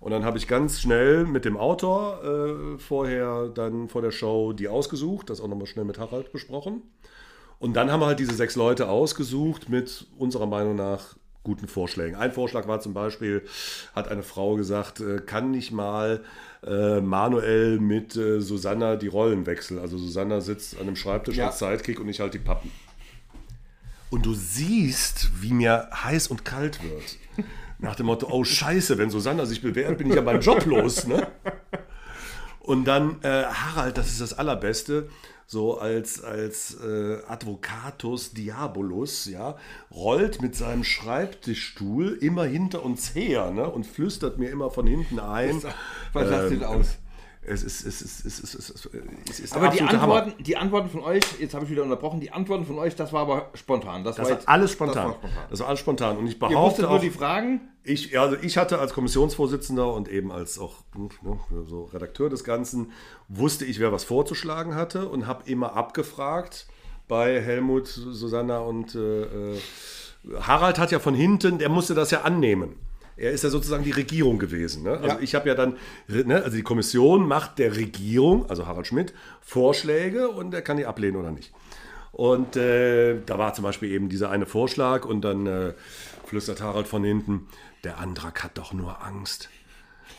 Und 0.00 0.10
dann 0.12 0.24
habe 0.24 0.38
ich 0.38 0.48
ganz 0.48 0.80
schnell 0.80 1.24
mit 1.24 1.44
dem 1.44 1.56
Autor 1.56 2.24
äh, 2.24 2.78
vorher 2.78 3.48
dann 3.48 3.88
vor 3.88 4.02
der 4.02 4.10
Show 4.10 4.52
die 4.52 4.66
ausgesucht, 4.66 5.30
das 5.30 5.40
auch 5.40 5.48
nochmal 5.48 5.66
schnell 5.66 5.84
mit 5.84 5.98
Harald 5.98 6.32
besprochen. 6.32 6.82
Und 7.58 7.74
dann 7.74 7.92
haben 7.92 8.00
wir 8.00 8.06
halt 8.06 8.18
diese 8.18 8.34
sechs 8.34 8.56
Leute 8.56 8.88
ausgesucht 8.88 9.68
mit 9.68 10.06
unserer 10.16 10.46
Meinung 10.46 10.74
nach 10.74 11.16
guten 11.42 11.68
Vorschlägen. 11.68 12.16
Ein 12.16 12.32
Vorschlag 12.32 12.68
war 12.68 12.80
zum 12.80 12.92
Beispiel, 12.94 13.42
hat 13.94 14.08
eine 14.08 14.22
Frau 14.22 14.56
gesagt, 14.56 15.00
äh, 15.00 15.20
kann 15.20 15.50
nicht 15.50 15.72
mal 15.72 16.22
äh, 16.66 17.00
Manuel 17.00 17.78
mit 17.80 18.14
äh, 18.16 18.40
Susanna 18.40 18.96
die 18.96 19.06
Rollen 19.08 19.46
wechseln. 19.46 19.78
Also 19.78 19.96
Susanna 19.96 20.40
sitzt 20.40 20.74
an 20.76 20.82
einem 20.82 20.96
Schreibtisch 20.96 21.36
Ja. 21.36 21.46
als 21.46 21.58
Sidekick 21.58 21.98
und 22.00 22.08
ich 22.08 22.20
halt 22.20 22.34
die 22.34 22.38
Pappen. 22.38 22.70
Und 24.10 24.26
du 24.26 24.34
siehst, 24.34 25.30
wie 25.40 25.52
mir 25.52 25.88
heiß 25.92 26.28
und 26.28 26.44
kalt 26.44 26.82
wird. 26.82 27.16
Nach 27.78 27.96
dem 27.96 28.06
Motto, 28.06 28.28
oh 28.30 28.44
scheiße, 28.44 28.98
wenn 28.98 29.08
Susanna 29.08 29.46
sich 29.46 29.62
bewährt, 29.62 29.96
bin 29.96 30.08
ich 30.08 30.14
ja 30.16 30.20
meinen 30.22 30.40
Job 30.42 30.66
los. 30.66 31.06
Ne? 31.06 31.26
Und 32.60 32.84
dann 32.84 33.22
äh, 33.22 33.44
Harald, 33.44 33.96
das 33.96 34.08
ist 34.08 34.20
das 34.20 34.34
Allerbeste, 34.34 35.08
so 35.50 35.78
als, 35.78 36.22
als 36.22 36.76
äh, 36.80 37.18
Advocatus 37.26 38.34
Diabolus, 38.34 39.24
ja, 39.24 39.56
rollt 39.90 40.40
mit 40.40 40.54
seinem 40.54 40.84
Schreibtischstuhl 40.84 42.16
immer 42.20 42.44
hinter 42.44 42.84
uns 42.84 43.16
her 43.16 43.50
ne, 43.50 43.68
und 43.68 43.84
flüstert 43.84 44.38
mir 44.38 44.48
immer 44.50 44.70
von 44.70 44.86
hinten 44.86 45.18
ein. 45.18 45.60
fantastisch 46.12 46.60
ähm, 46.60 46.62
aus. 46.62 46.98
Es 47.42 47.62
ist, 47.62 47.86
es 47.86 48.02
ist, 48.02 48.26
es 48.26 48.38
ist, 48.40 48.54
es 48.54 48.68
ist, 48.70 48.88
es 49.30 49.40
ist 49.40 49.56
Aber 49.56 49.68
die 49.70 49.80
Hammer. 49.80 49.92
Antworten, 50.16 50.42
die 50.44 50.56
Antworten 50.58 50.90
von 50.90 51.00
euch, 51.00 51.22
jetzt 51.40 51.54
habe 51.54 51.64
ich 51.64 51.70
wieder 51.70 51.82
unterbrochen, 51.82 52.20
die 52.20 52.30
Antworten 52.32 52.66
von 52.66 52.78
euch, 52.78 52.94
das 52.96 53.14
war 53.14 53.22
aber 53.22 53.48
spontan. 53.54 54.04
Das, 54.04 54.16
Das 54.16 54.26
war 54.28 54.34
jetzt- 54.36 54.48
alles 54.48 54.64
Das 54.70 54.72
spontan. 54.72 55.04
war 55.06 55.14
spontan. 55.14 55.42
Das 55.48 55.60
war 55.60 55.68
alles 55.68 55.80
spontan. 55.80 56.16
Und 56.18 56.26
ich 56.26 56.34
Ihr 56.34 56.38
behaupte 56.38 56.60
wusstet 56.60 56.82
nur 56.84 56.90
auch, 56.96 57.00
die 57.00 57.10
Fragen. 57.10 57.62
ich, 57.82 58.18
also 58.18 58.36
ich 58.42 58.58
hatte 58.58 58.78
als 58.78 58.92
Kommissionsvorsitzender 58.92 59.90
und 59.92 60.08
eben 60.08 60.30
als 60.30 60.58
auch 60.58 60.74
ne, 60.94 61.08
so 61.66 61.84
Redakteur 61.84 62.28
des 62.28 62.44
Ganzen, 62.44 62.92
wusste 63.28 63.64
ich, 63.64 63.80
wer 63.80 63.90
was 63.90 64.04
vorzuschlagen 64.04 64.74
hatte 64.74 65.08
und 65.08 65.26
habe 65.26 65.48
immer 65.50 65.74
abgefragt 65.76 66.66
bei 67.08 67.40
Helmut, 67.40 67.86
Susanna 67.86 68.58
und 68.58 68.94
äh, 68.94 69.22
äh, 69.54 69.58
Harald 70.42 70.78
hat 70.78 70.90
ja 70.92 70.98
von 70.98 71.14
hinten, 71.14 71.58
der 71.58 71.70
musste 71.70 71.94
das 71.94 72.10
ja 72.10 72.20
annehmen. 72.20 72.76
Er 73.16 73.32
ist 73.32 73.44
ja 73.44 73.50
sozusagen 73.50 73.84
die 73.84 73.90
Regierung 73.90 74.38
gewesen. 74.38 74.82
Ne? 74.84 74.92
Also 74.92 75.06
Ja. 75.08 75.18
ich 75.20 75.34
habe 75.34 75.48
ja 75.48 75.54
dann, 75.54 75.76
ne, 76.08 76.42
also 76.42 76.56
die 76.56 76.62
Kommission 76.62 77.26
macht 77.26 77.58
der 77.58 77.76
Regierung, 77.76 78.48
also 78.48 78.66
Harald 78.66 78.86
Schmidt, 78.86 79.12
Vorschläge 79.42 80.28
und 80.28 80.54
er 80.54 80.62
kann 80.62 80.76
die 80.76 80.86
ablehnen 80.86 81.16
oder 81.16 81.30
nicht. 81.30 81.52
Und 82.12 82.56
äh, 82.56 83.20
da 83.24 83.38
war 83.38 83.54
zum 83.54 83.62
Beispiel 83.64 83.90
eben 83.92 84.08
dieser 84.08 84.30
eine 84.30 84.46
Vorschlag 84.46 85.04
und 85.04 85.20
dann 85.22 85.46
äh, 85.46 85.74
flüstert 86.26 86.60
Harald 86.60 86.88
von 86.88 87.04
hinten, 87.04 87.46
der 87.84 87.98
Antrag 87.98 88.42
hat 88.42 88.58
doch 88.58 88.72
nur 88.72 89.02
Angst, 89.04 89.48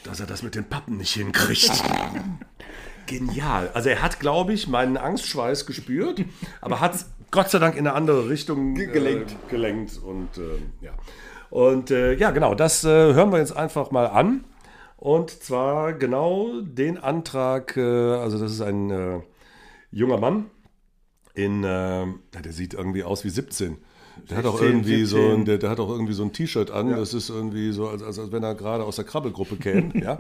dass 0.04 0.20
er 0.20 0.26
das 0.26 0.42
mit 0.42 0.56
den 0.56 0.66
Pappen 0.66 0.98
nicht 0.98 1.14
hinkriegt. 1.14 1.70
Genial. 3.08 3.70
Also 3.74 3.90
er 3.90 4.02
hat, 4.02 4.20
glaube 4.20 4.54
ich, 4.54 4.68
meinen 4.68 4.96
Angstschweiß 4.98 5.66
gespürt, 5.66 6.24
aber 6.62 6.80
hat 6.80 6.96
es 6.96 7.06
Gott 7.30 7.50
sei 7.50 7.60
Dank 7.60 7.76
in 7.76 7.88
eine 7.88 7.94
andere 7.96 8.30
Richtung 8.30 8.76
äh, 8.78 8.88
gelenkt. 8.88 9.36
gelenkt. 9.50 9.98
Und 9.98 10.30
äh, 10.38 10.86
ja. 10.86 10.92
Und 11.52 11.92
äh, 11.92 12.14
ja, 12.14 12.32
genau, 12.32 12.56
das 12.56 12.84
äh, 12.84 12.88
hören 12.88 13.32
wir 13.32 13.40
jetzt 13.40 13.56
einfach 13.56 13.92
mal 13.92 14.08
an. 14.08 14.46
Und 14.96 15.30
zwar 15.32 15.94
genau 15.94 16.62
den 16.62 16.98
Antrag, 16.98 17.76
äh, 17.76 17.82
also 17.82 18.40
das 18.40 18.54
ist 18.54 18.62
ein 18.62 18.90
äh, 18.90 19.20
junger 19.92 20.18
Mann 20.18 20.46
in, 21.34 21.64
äh, 21.64 21.68
ja, 22.06 22.42
der 22.44 22.54
sieht 22.54 22.74
irgendwie 22.74 23.04
aus 23.04 23.24
wie 23.24 23.30
17. 23.30 23.78
Der 24.30 24.38
hat 24.38 24.46
auch 24.46 24.60
16, 24.60 24.68
irgendwie 24.70 25.06
so 25.06 25.18
17. 25.18 25.34
ein, 25.34 25.46
der, 25.46 25.58
der 25.58 25.70
hat 25.70 25.80
auch 25.80 25.90
irgendwie 25.90 26.14
so 26.14 26.24
ein 26.24 26.32
T-Shirt 26.32 26.72
an. 26.72 26.90
Das 26.92 27.14
ist 27.14 27.30
irgendwie 27.30 27.72
so, 27.72 27.88
als, 27.88 28.04
als, 28.04 28.20
als 28.20 28.32
wenn 28.32 28.44
er 28.44 28.56
gerade 28.56 28.84
aus 28.84 28.96
der 28.96 29.06
Krabbelgruppe 29.06 29.58
käme. 29.58 29.92
ja. 30.02 30.18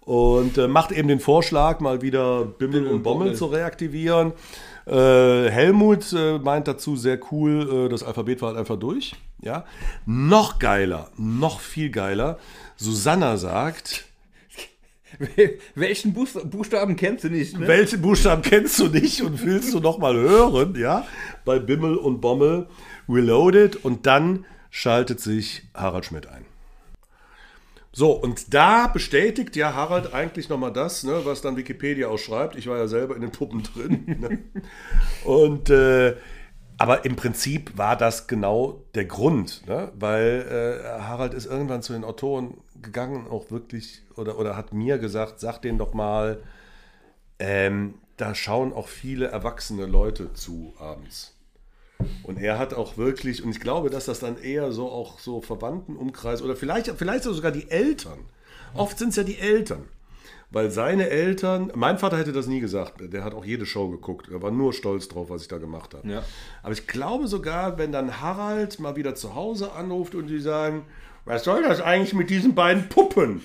Und 0.00 0.56
äh, 0.56 0.68
macht 0.68 0.92
eben 0.92 1.08
den 1.08 1.20
Vorschlag, 1.20 1.80
mal 1.80 2.00
wieder 2.00 2.44
Bimmel 2.44 2.86
und 2.86 3.02
Bommel 3.02 3.26
Bommel. 3.26 3.34
zu 3.34 3.46
reaktivieren. 3.46 4.32
Äh, 4.86 5.50
Helmut 5.50 6.12
äh, 6.12 6.38
meint 6.38 6.68
dazu 6.68 6.96
sehr 6.96 7.18
cool, 7.32 7.86
äh, 7.86 7.88
das 7.88 8.02
Alphabet 8.04 8.40
war 8.40 8.50
halt 8.50 8.58
einfach 8.58 8.78
durch. 8.78 9.14
Ja. 9.42 9.64
Noch 10.06 10.58
geiler, 10.58 11.10
noch 11.16 11.60
viel 11.60 11.90
geiler. 11.90 12.38
Susanna 12.76 13.36
sagt, 13.36 14.04
Welchen 15.74 16.12
Buchst- 16.12 16.50
Buchstaben 16.50 16.96
kennst 16.96 17.24
du 17.24 17.30
nicht? 17.30 17.58
Ne? 17.58 17.66
welchen 17.68 18.02
Buchstaben 18.02 18.42
kennst 18.42 18.78
du 18.78 18.88
nicht 18.88 19.22
und 19.22 19.44
willst 19.46 19.72
du 19.72 19.80
noch 19.80 19.98
mal 19.98 20.14
hören, 20.14 20.74
ja? 20.78 21.06
Bei 21.44 21.58
Bimmel 21.58 21.96
und 21.96 22.20
Bommel 22.20 22.66
Reloaded 23.08 23.76
und 23.84 24.04
dann 24.06 24.44
schaltet 24.70 25.20
sich 25.20 25.62
Harald 25.74 26.04
Schmidt 26.04 26.26
ein. 26.26 26.44
So, 27.98 28.12
und 28.12 28.52
da 28.52 28.88
bestätigt 28.88 29.56
ja 29.56 29.72
Harald 29.72 30.12
eigentlich 30.12 30.50
nochmal 30.50 30.70
das, 30.70 31.02
ne, 31.02 31.22
was 31.24 31.40
dann 31.40 31.56
Wikipedia 31.56 32.08
ausschreibt. 32.08 32.54
Ich 32.54 32.66
war 32.66 32.76
ja 32.76 32.88
selber 32.88 33.14
in 33.14 33.22
den 33.22 33.32
Puppen 33.32 33.62
drin. 33.62 34.04
Ne? 34.20 34.38
Und 35.24 35.70
äh, 35.70 36.14
aber 36.76 37.06
im 37.06 37.16
Prinzip 37.16 37.78
war 37.78 37.96
das 37.96 38.26
genau 38.26 38.84
der 38.94 39.06
Grund, 39.06 39.66
ne? 39.66 39.92
weil 39.94 40.46
äh, 40.46 41.00
Harald 41.04 41.32
ist 41.32 41.46
irgendwann 41.46 41.80
zu 41.80 41.94
den 41.94 42.04
Autoren 42.04 42.58
gegangen, 42.82 43.28
auch 43.28 43.50
wirklich, 43.50 44.02
oder, 44.14 44.38
oder 44.38 44.58
hat 44.58 44.74
mir 44.74 44.98
gesagt, 44.98 45.40
sag 45.40 45.62
denen 45.62 45.78
doch 45.78 45.94
mal, 45.94 46.42
ähm, 47.38 47.94
da 48.18 48.34
schauen 48.34 48.74
auch 48.74 48.88
viele 48.88 49.28
erwachsene 49.28 49.86
Leute 49.86 50.34
zu 50.34 50.74
abends. 50.78 51.35
Und 52.22 52.38
er 52.38 52.58
hat 52.58 52.74
auch 52.74 52.96
wirklich, 52.96 53.42
und 53.42 53.50
ich 53.50 53.60
glaube, 53.60 53.88
dass 53.90 54.04
das 54.06 54.20
dann 54.20 54.38
eher 54.38 54.72
so 54.72 54.90
auch 54.90 55.18
so 55.18 55.40
Verwandtenumkreis 55.40 56.42
oder 56.42 56.56
vielleicht, 56.56 56.90
vielleicht 56.90 57.24
sogar 57.24 57.52
die 57.52 57.70
Eltern. 57.70 58.18
Oft 58.74 58.98
sind 58.98 59.10
es 59.10 59.16
ja 59.16 59.22
die 59.22 59.38
Eltern. 59.38 59.88
weil 60.50 60.70
seine 60.70 61.10
Eltern, 61.10 61.72
mein 61.74 61.98
Vater 61.98 62.18
hätte 62.18 62.32
das 62.32 62.46
nie 62.46 62.60
gesagt, 62.60 62.94
der 63.00 63.24
hat 63.24 63.34
auch 63.34 63.44
jede 63.44 63.66
Show 63.66 63.88
geguckt, 63.88 64.28
er 64.30 64.42
war 64.42 64.50
nur 64.50 64.72
stolz 64.72 65.08
drauf, 65.08 65.28
was 65.28 65.42
ich 65.42 65.48
da 65.48 65.58
gemacht 65.58 65.94
habe. 65.94 66.08
Ja. 66.08 66.22
Aber 66.62 66.72
ich 66.72 66.86
glaube 66.86 67.26
sogar, 67.26 67.78
wenn 67.78 67.92
dann 67.92 68.20
Harald 68.20 68.78
mal 68.78 68.96
wieder 68.96 69.14
zu 69.14 69.34
Hause 69.34 69.72
anruft 69.72 70.14
und 70.14 70.28
die 70.28 70.40
sagen, 70.40 70.84
was 71.24 71.44
soll 71.44 71.62
das 71.62 71.80
eigentlich 71.80 72.14
mit 72.14 72.30
diesen 72.30 72.54
beiden 72.54 72.88
Puppen? 72.88 73.42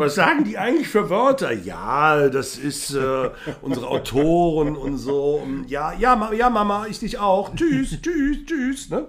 Was 0.00 0.14
sagen 0.14 0.44
die 0.44 0.56
eigentlich 0.56 0.88
für 0.88 1.10
Wörter? 1.10 1.52
Ja, 1.52 2.30
das 2.30 2.56
ist 2.56 2.94
äh, 2.94 3.28
unsere 3.60 3.86
Autoren 3.86 4.74
und 4.74 4.96
so. 4.96 5.46
Ja, 5.66 5.92
ja, 5.92 6.32
ja, 6.32 6.48
Mama, 6.48 6.86
ich 6.88 7.00
dich 7.00 7.18
auch. 7.18 7.54
Tschüss, 7.54 8.00
tschüss, 8.00 8.38
tschüss. 8.46 8.88
Ne? 8.88 9.08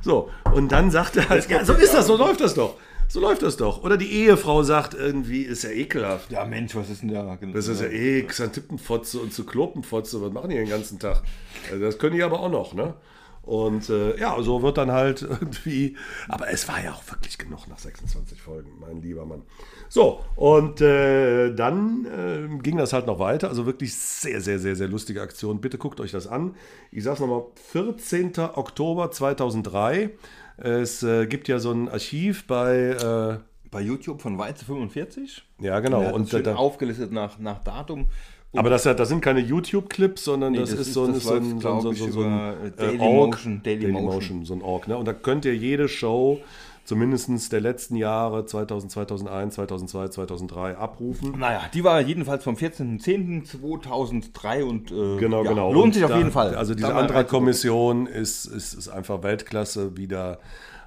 So, 0.00 0.30
und 0.54 0.72
dann 0.72 0.90
sagt 0.90 1.18
er, 1.18 1.28
halt, 1.28 1.46
ja, 1.50 1.62
so 1.62 1.74
ist 1.74 1.92
das, 1.92 2.06
so 2.06 2.16
läuft 2.16 2.40
das 2.40 2.54
doch. 2.54 2.76
So 3.06 3.20
läuft 3.20 3.42
das 3.42 3.58
doch. 3.58 3.84
Oder 3.84 3.98
die 3.98 4.10
Ehefrau 4.10 4.62
sagt 4.62 4.94
irgendwie, 4.94 5.42
ist 5.42 5.62
ja 5.62 5.70
ekelhaft. 5.72 6.32
Ja, 6.32 6.46
Mensch, 6.46 6.74
was 6.74 6.88
ist 6.88 7.02
denn 7.02 7.12
da? 7.12 7.36
Das 7.52 7.68
ist 7.68 7.82
ja 7.82 7.88
eh 7.88 8.22
Xantippenfotze 8.22 9.18
und 9.18 9.34
Zyklopenfotze. 9.34 10.22
Was 10.22 10.32
machen 10.32 10.48
die 10.48 10.56
den 10.56 10.70
ganzen 10.70 10.98
Tag? 10.98 11.22
Also 11.70 11.84
das 11.84 11.98
können 11.98 12.16
die 12.16 12.22
aber 12.22 12.40
auch 12.40 12.50
noch, 12.50 12.72
ne? 12.72 12.94
Und 13.42 13.88
äh, 13.88 14.18
ja, 14.18 14.40
so 14.42 14.62
wird 14.62 14.78
dann 14.78 14.92
halt 14.92 15.22
irgendwie. 15.28 15.96
Aber 16.28 16.50
es 16.50 16.68
war 16.68 16.82
ja 16.82 16.92
auch 16.92 17.02
wirklich 17.10 17.38
genug 17.38 17.66
nach 17.68 17.78
26 17.78 18.40
Folgen, 18.40 18.70
mein 18.80 19.00
lieber 19.02 19.24
Mann. 19.24 19.42
So, 19.88 20.20
und 20.36 20.80
äh, 20.80 21.52
dann 21.54 22.04
äh, 22.06 22.62
ging 22.62 22.76
das 22.76 22.92
halt 22.92 23.06
noch 23.06 23.18
weiter. 23.18 23.48
Also 23.48 23.66
wirklich 23.66 23.94
sehr, 23.94 24.40
sehr, 24.40 24.58
sehr, 24.58 24.76
sehr 24.76 24.88
lustige 24.88 25.22
Aktion. 25.22 25.60
Bitte 25.60 25.78
guckt 25.78 26.00
euch 26.00 26.12
das 26.12 26.26
an. 26.26 26.54
Ich 26.92 27.02
sag's 27.02 27.20
nochmal: 27.20 27.44
14. 27.70 28.38
Oktober 28.54 29.10
2003. 29.10 30.10
Es 30.58 31.02
äh, 31.02 31.26
gibt 31.26 31.48
ja 31.48 31.58
so 31.58 31.72
ein 31.72 31.88
Archiv 31.88 32.46
bei. 32.46 33.40
Äh, 33.40 33.44
Bei 33.70 33.80
YouTube 33.80 34.20
von 34.20 34.36
Weize 34.36 34.64
45. 34.64 35.44
ja, 35.60 35.78
genau. 35.80 36.12
Und 36.12 36.28
schön 36.28 36.42
da, 36.42 36.56
aufgelistet 36.56 37.12
nach, 37.12 37.38
nach 37.38 37.62
Datum. 37.62 38.08
Aber 38.52 38.68
das, 38.70 38.82
das 38.82 39.08
sind 39.08 39.20
keine 39.20 39.38
YouTube-Clips, 39.40 40.24
sondern 40.24 40.54
das, 40.54 40.70
das 40.70 40.80
ist 40.80 40.92
so 40.94 41.04
ein, 41.04 41.12
das 41.14 41.22
so 41.24 41.34
ein, 41.34 41.50
läuft, 41.50 41.62
so 41.62 41.68
ein, 41.68 41.70
glaub 41.80 41.82
so 41.82 41.88
ein, 41.88 41.94
ich, 41.94 42.00
so 42.12 42.20
ein 42.22 42.26
über, 42.26 42.54
Daily 42.76 42.98
Org, 43.00 43.30
Motion, 43.30 43.62
Daily 43.62 43.92
Motion. 43.92 44.44
so 44.44 44.54
ein 44.54 44.62
Org. 44.62 44.88
Ne? 44.88 44.96
Und 44.98 45.06
da 45.06 45.12
könnt 45.12 45.44
ihr 45.44 45.54
jede 45.54 45.86
Show, 45.88 46.40
zumindest 46.84 47.52
der 47.52 47.60
letzten 47.60 47.94
Jahre, 47.94 48.46
2000, 48.46 48.90
2001, 48.90 49.54
2002, 49.54 50.08
2003, 50.08 50.76
abrufen. 50.76 51.38
Naja, 51.38 51.60
die 51.72 51.84
war 51.84 52.00
jedenfalls 52.00 52.42
vom 52.42 52.56
14.10.2003 52.56 54.64
und 54.64 54.90
äh, 54.90 55.16
Genau, 55.18 55.44
ja, 55.44 55.50
genau. 55.50 55.72
lohnt 55.72 55.84
Und 55.86 55.94
sich 55.94 56.04
auf 56.04 56.10
da- 56.10 56.18
jeden 56.18 56.32
Fall. 56.32 56.54
Also 56.54 56.74
diese 56.74 56.88
Da 56.88 56.96
Antragkommission 56.96 58.06
ist, 58.06 58.44
ist, 58.46 58.74
ist 58.74 58.88
einfach 58.88 59.22
Weltklasse. 59.22 59.96
Wieder 59.96 60.38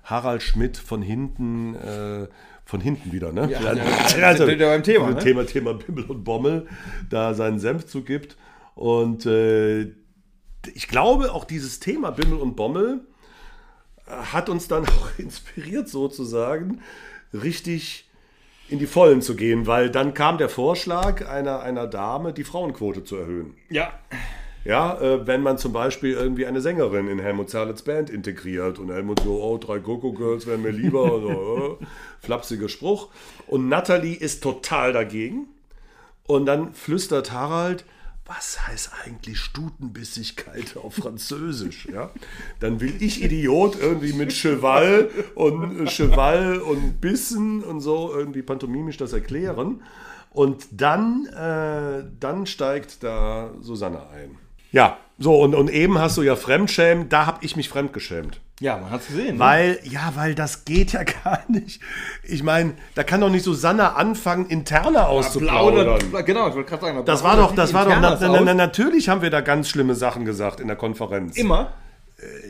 Harald 0.04 0.44
Schmidt 0.44 0.78
von 0.78 1.02
hinten, 1.02 1.76
äh, 1.76 2.28
von 2.66 2.82
hinten 2.82 3.12
wieder, 3.12 3.32
ne? 3.32 3.50
Ja, 3.52 3.74
ja, 3.74 3.84
ja, 4.18 4.38
sind 4.38 4.48
wir 4.48 4.68
beim 4.68 4.84
Thema, 4.84 5.12
ne? 5.12 5.18
Thema, 5.18 5.46
Thema 5.46 5.74
Bimmel 5.74 6.06
und 6.06 6.24
Bommel, 6.24 6.68
da 7.10 7.34
seinen 7.34 7.60
Senf 7.60 7.86
zugibt. 7.86 8.38
Und 8.76 9.26
äh, 9.26 9.84
ich 10.74 10.88
glaube, 10.88 11.34
auch 11.34 11.46
dieses 11.46 11.80
Thema 11.80 12.12
Bimmel 12.12 12.40
und 12.40 12.56
Bommel 12.56 13.02
äh, 14.08 14.12
hat 14.12 14.50
uns 14.50 14.68
dann 14.68 14.86
auch 14.88 15.10
inspiriert, 15.18 15.90
sozusagen, 15.90 16.82
richtig 17.34 18.10
in 18.70 18.80
die 18.80 18.88
Vollen 18.88 19.22
zu 19.22 19.36
gehen, 19.36 19.68
weil 19.68 19.90
dann 19.90 20.14
kam 20.14 20.38
der 20.38 20.50
Vorschlag 20.50 21.28
einer, 21.28 21.62
einer 21.62 21.86
Dame, 21.86 22.34
die 22.34 22.46
Frauenquote 22.46 23.04
zu 23.04 23.18
erhöhen. 23.18 23.56
Ja, 23.70 23.92
Ja, 24.66 25.00
äh, 25.02 25.28
wenn 25.28 25.42
man 25.42 25.58
zum 25.58 25.74
Beispiel 25.74 26.14
irgendwie 26.14 26.46
eine 26.46 26.62
Sängerin 26.62 27.08
in 27.08 27.20
Helmut 27.20 27.50
Zerlets 27.50 27.82
Band 27.82 28.10
integriert 28.10 28.80
und 28.80 28.92
Helmut 28.92 29.20
so, 29.22 29.42
oh, 29.42 29.58
drei 29.58 29.80
Coco 29.80 30.14
Girls 30.14 30.48
wären 30.48 30.62
mir 30.62 30.72
lieber, 30.72 31.04
so, 31.20 31.78
äh, 31.82 31.86
flapsiger 32.22 32.70
Spruch. 32.70 33.10
Und 33.48 33.68
Natalie 33.68 34.16
ist 34.16 34.42
total 34.42 34.94
dagegen. 34.94 35.48
Und 36.26 36.46
dann 36.46 36.74
flüstert 36.74 37.34
Harald, 37.34 37.84
was 38.26 38.66
heißt 38.66 38.92
eigentlich 39.04 39.38
Stutenbissigkeit 39.40 40.78
auf 40.78 40.96
Französisch? 40.96 41.88
Ja? 41.92 42.12
Dann 42.62 42.80
will 42.80 42.96
ich 43.02 43.22
Idiot 43.22 43.78
irgendwie 43.78 44.14
mit 44.14 44.32
Cheval 44.32 45.10
und 45.36 45.88
äh, 45.88 45.90
Cheval 45.90 46.60
und 46.60 47.02
Bissen 47.02 47.64
und 47.64 47.82
so 47.82 48.14
irgendwie 48.16 48.42
pantomimisch 48.42 48.96
das 48.96 49.12
erklären. 49.12 49.82
Und 50.30 50.68
dann, 50.72 51.26
äh, 51.28 52.06
dann 52.20 52.46
steigt 52.46 53.04
da 53.04 53.52
Susanne 53.60 54.08
ein. 54.10 54.38
Ja, 54.74 54.98
so 55.20 55.40
und, 55.40 55.54
und 55.56 55.70
eben 55.70 56.00
hast 56.00 56.18
du 56.18 56.24
ja 56.24 56.36
Fremdschämen, 56.36 57.08
da 57.08 57.28
habe 57.28 57.38
ich 57.42 57.56
mich 57.56 57.70
fremdgeschämt. 57.70 58.42
ja, 58.60 58.78
man 58.78 58.90
hat's 58.90 59.08
gesehen. 59.08 59.36
ne? 59.36 59.40
Weil, 59.40 59.80
ja, 59.84 60.12
weil 60.16 60.34
das 60.36 60.66
geht 60.66 60.92
ja 60.94 61.04
gar 61.24 61.40
nicht. 61.48 61.80
Ich 62.24 62.42
meine, 62.44 62.74
da 62.96 63.04
kann 63.04 63.22
doch 63.22 63.30
nicht 63.30 63.44
Susanne 63.44 63.96
anfangen, 63.96 64.48
interner 64.48 65.08
auszuplaudern. 65.08 66.00
Genau, 66.26 66.50
ich 66.50 66.56
wollte 66.56 66.70
gerade 66.70 66.82
sagen. 66.82 67.06
Das 67.06 67.24
war 67.24 67.38
doch, 67.38 67.54
das 67.56 67.74
war 67.74 67.86
doch, 67.86 68.00
na, 68.02 68.18
na, 68.20 68.42
na, 68.42 68.54
natürlich 68.54 69.08
haben 69.08 69.22
wir 69.22 69.30
da 69.30 69.42
ganz 69.42 69.70
schlimme 69.70 69.96
Sachen 69.96 70.26
gesagt 70.26 70.60
in 70.60 70.68
der 70.68 70.78
Konferenz. 70.78 71.38
Immer. 71.38 71.72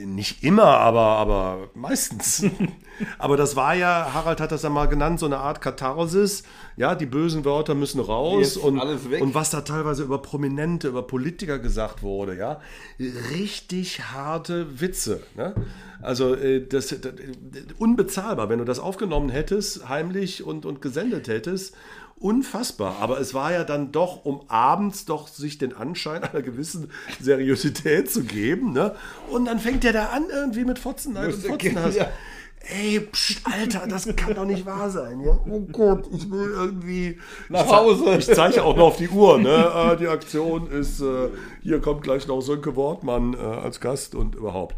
Nicht 0.05 0.43
immer, 0.43 0.65
aber, 0.65 1.01
aber 1.01 1.69
meistens. 1.73 2.45
aber 3.17 3.37
das 3.37 3.55
war 3.55 3.73
ja, 3.75 4.11
Harald 4.13 4.39
hat 4.39 4.51
das 4.51 4.63
ja 4.63 4.69
mal 4.69 4.87
genannt, 4.87 5.19
so 5.19 5.25
eine 5.25 5.37
Art 5.37 5.61
Katharsis. 5.61 6.43
Ja, 6.75 6.95
die 6.95 7.05
bösen 7.05 7.45
Wörter 7.45 7.75
müssen 7.75 7.99
raus 7.99 8.55
Jetzt 8.55 8.57
und, 8.57 8.79
alles 8.79 9.09
weg. 9.09 9.21
und 9.21 9.33
was 9.33 9.49
da 9.49 9.61
teilweise 9.61 10.03
über 10.03 10.21
Prominente, 10.21 10.87
über 10.87 11.03
Politiker 11.03 11.59
gesagt 11.59 12.03
wurde, 12.03 12.35
ja. 12.35 12.59
Richtig 13.31 14.03
harte 14.11 14.81
Witze. 14.81 15.21
Ne? 15.35 15.53
Also 16.01 16.35
äh, 16.35 16.65
das, 16.67 16.87
das 16.87 17.13
unbezahlbar, 17.77 18.49
wenn 18.49 18.59
du 18.59 18.65
das 18.65 18.79
aufgenommen 18.79 19.29
hättest, 19.29 19.87
heimlich 19.87 20.43
und, 20.43 20.65
und 20.65 20.81
gesendet 20.81 21.27
hättest. 21.27 21.75
Unfassbar. 22.23 22.99
Aber 23.01 23.19
es 23.19 23.33
war 23.33 23.51
ja 23.51 23.65
dann 23.65 23.91
doch, 23.91 24.23
um 24.23 24.49
abends 24.49 25.03
doch 25.03 25.27
sich 25.27 25.57
den 25.57 25.73
Anschein 25.73 26.23
einer 26.23 26.41
gewissen 26.41 26.89
Seriosität 27.19 28.09
zu 28.09 28.23
geben. 28.23 28.71
Ne? 28.71 28.95
Und 29.29 29.43
dann 29.43 29.59
fängt 29.59 29.83
der 29.83 29.91
da 29.91 30.05
an 30.05 30.27
irgendwie 30.31 30.63
mit 30.63 30.79
Fotzenheit 30.79 31.33
und 31.33 31.45
Fotzenhass. 31.45 31.97
Ja. 31.97 32.07
Ey, 32.65 33.01
pst, 33.01 33.41
Alter, 33.43 33.85
das 33.87 34.07
kann 34.15 34.35
doch 34.35 34.45
nicht 34.45 34.65
wahr 34.65 34.89
sein. 34.89 35.19
Ja? 35.19 35.37
Oh 35.49 35.59
Gott, 35.71 36.07
ich 36.13 36.31
will 36.31 36.49
irgendwie 36.55 37.19
Nach 37.49 37.67
Hause. 37.67 38.15
Ich 38.17 38.25
zeige 38.25 38.63
auch 38.63 38.77
noch 38.77 38.85
auf 38.85 38.97
die 38.97 39.09
Uhr. 39.09 39.37
Ne? 39.37 39.49
Ah, 39.73 39.95
die 39.95 40.07
Aktion 40.07 40.71
ist, 40.71 41.01
äh, 41.01 41.27
hier 41.61 41.81
kommt 41.81 42.03
gleich 42.03 42.25
noch 42.25 42.39
Sönke 42.39 42.77
Wortmann 42.77 43.33
äh, 43.33 43.37
als 43.37 43.81
Gast 43.81 44.15
und 44.15 44.35
überhaupt. 44.35 44.75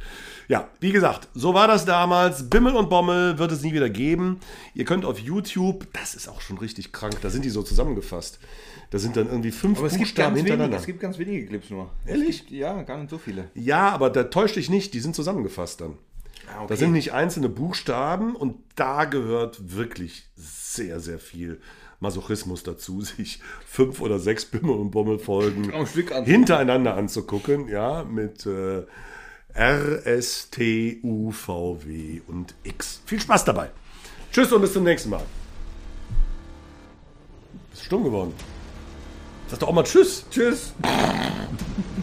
Ja, 0.47 0.67
wie 0.79 0.91
gesagt, 0.91 1.27
so 1.35 1.53
war 1.53 1.67
das 1.67 1.85
damals. 1.85 2.49
Bimmel 2.49 2.75
und 2.75 2.89
Bommel 2.89 3.37
wird 3.37 3.51
es 3.51 3.61
nie 3.61 3.73
wieder 3.73 3.89
geben. 3.89 4.39
Ihr 4.73 4.85
könnt 4.85 5.05
auf 5.05 5.19
YouTube, 5.19 5.85
das 5.93 6.15
ist 6.15 6.27
auch 6.27 6.41
schon 6.41 6.57
richtig 6.57 6.91
krank, 6.91 7.17
da 7.21 7.29
sind 7.29 7.45
die 7.45 7.49
so 7.51 7.61
zusammengefasst. 7.61 8.39
Da 8.89 8.97
sind 8.97 9.15
dann 9.15 9.27
irgendwie 9.27 9.51
fünf 9.51 9.77
Aber 9.77 9.87
es 9.87 9.93
gibt, 9.93 10.05
Buchstaben 10.05 10.29
ganz 10.29 10.37
wenige, 10.37 10.51
hintereinander. 10.51 10.77
es 10.77 10.85
gibt 10.87 10.99
ganz 10.99 11.19
wenige 11.19 11.45
Clips 11.47 11.69
nur. 11.69 11.91
Ehrlich? 12.07 12.39
Gibt, 12.47 12.51
ja, 12.51 12.81
gar 12.81 12.97
nicht 12.97 13.09
so 13.11 13.19
viele. 13.19 13.49
Ja, 13.53 13.89
aber 13.89 14.09
da 14.09 14.23
täuscht 14.23 14.55
dich 14.55 14.69
nicht, 14.71 14.93
die 14.95 14.99
sind 14.99 15.15
zusammengefasst 15.15 15.81
dann. 15.81 15.97
Ah, 16.55 16.63
okay. 16.63 16.67
Da 16.69 16.75
sind 16.77 16.93
nicht 16.93 17.13
einzelne 17.13 17.49
Buchstaben 17.49 18.35
und 18.35 18.57
da 18.75 19.05
gehört 19.05 19.75
wirklich 19.75 20.29
sehr, 20.35 20.99
sehr 20.99 21.19
viel 21.19 21.59
Masochismus 21.99 22.63
dazu, 22.63 23.01
sich 23.01 23.41
fünf 23.65 24.01
oder 24.01 24.19
sechs 24.19 24.45
Bimmel 24.45 24.75
und 24.75 24.91
Bommelfolgen 24.91 25.71
hintereinander 26.23 26.95
anzugucken, 26.95 27.67
ja, 27.67 28.03
mit 28.03 28.45
äh, 28.45 28.83
R, 29.53 30.05
S, 30.05 30.49
T, 30.49 30.99
U, 31.03 31.31
V, 31.31 31.79
W 31.85 32.21
und 32.27 32.55
X. 32.63 33.01
Viel 33.05 33.19
Spaß 33.19 33.45
dabei. 33.45 33.71
Tschüss 34.31 34.51
und 34.51 34.61
bis 34.61 34.73
zum 34.73 34.83
nächsten 34.83 35.09
Mal. 35.09 35.23
Ist 37.73 37.85
stumm 37.85 38.03
geworden. 38.03 38.33
Sag 39.47 39.59
doch 39.59 39.69
auch 39.69 39.73
mal 39.73 39.83
Tschüss. 39.83 40.25
Tschüss. 40.29 40.73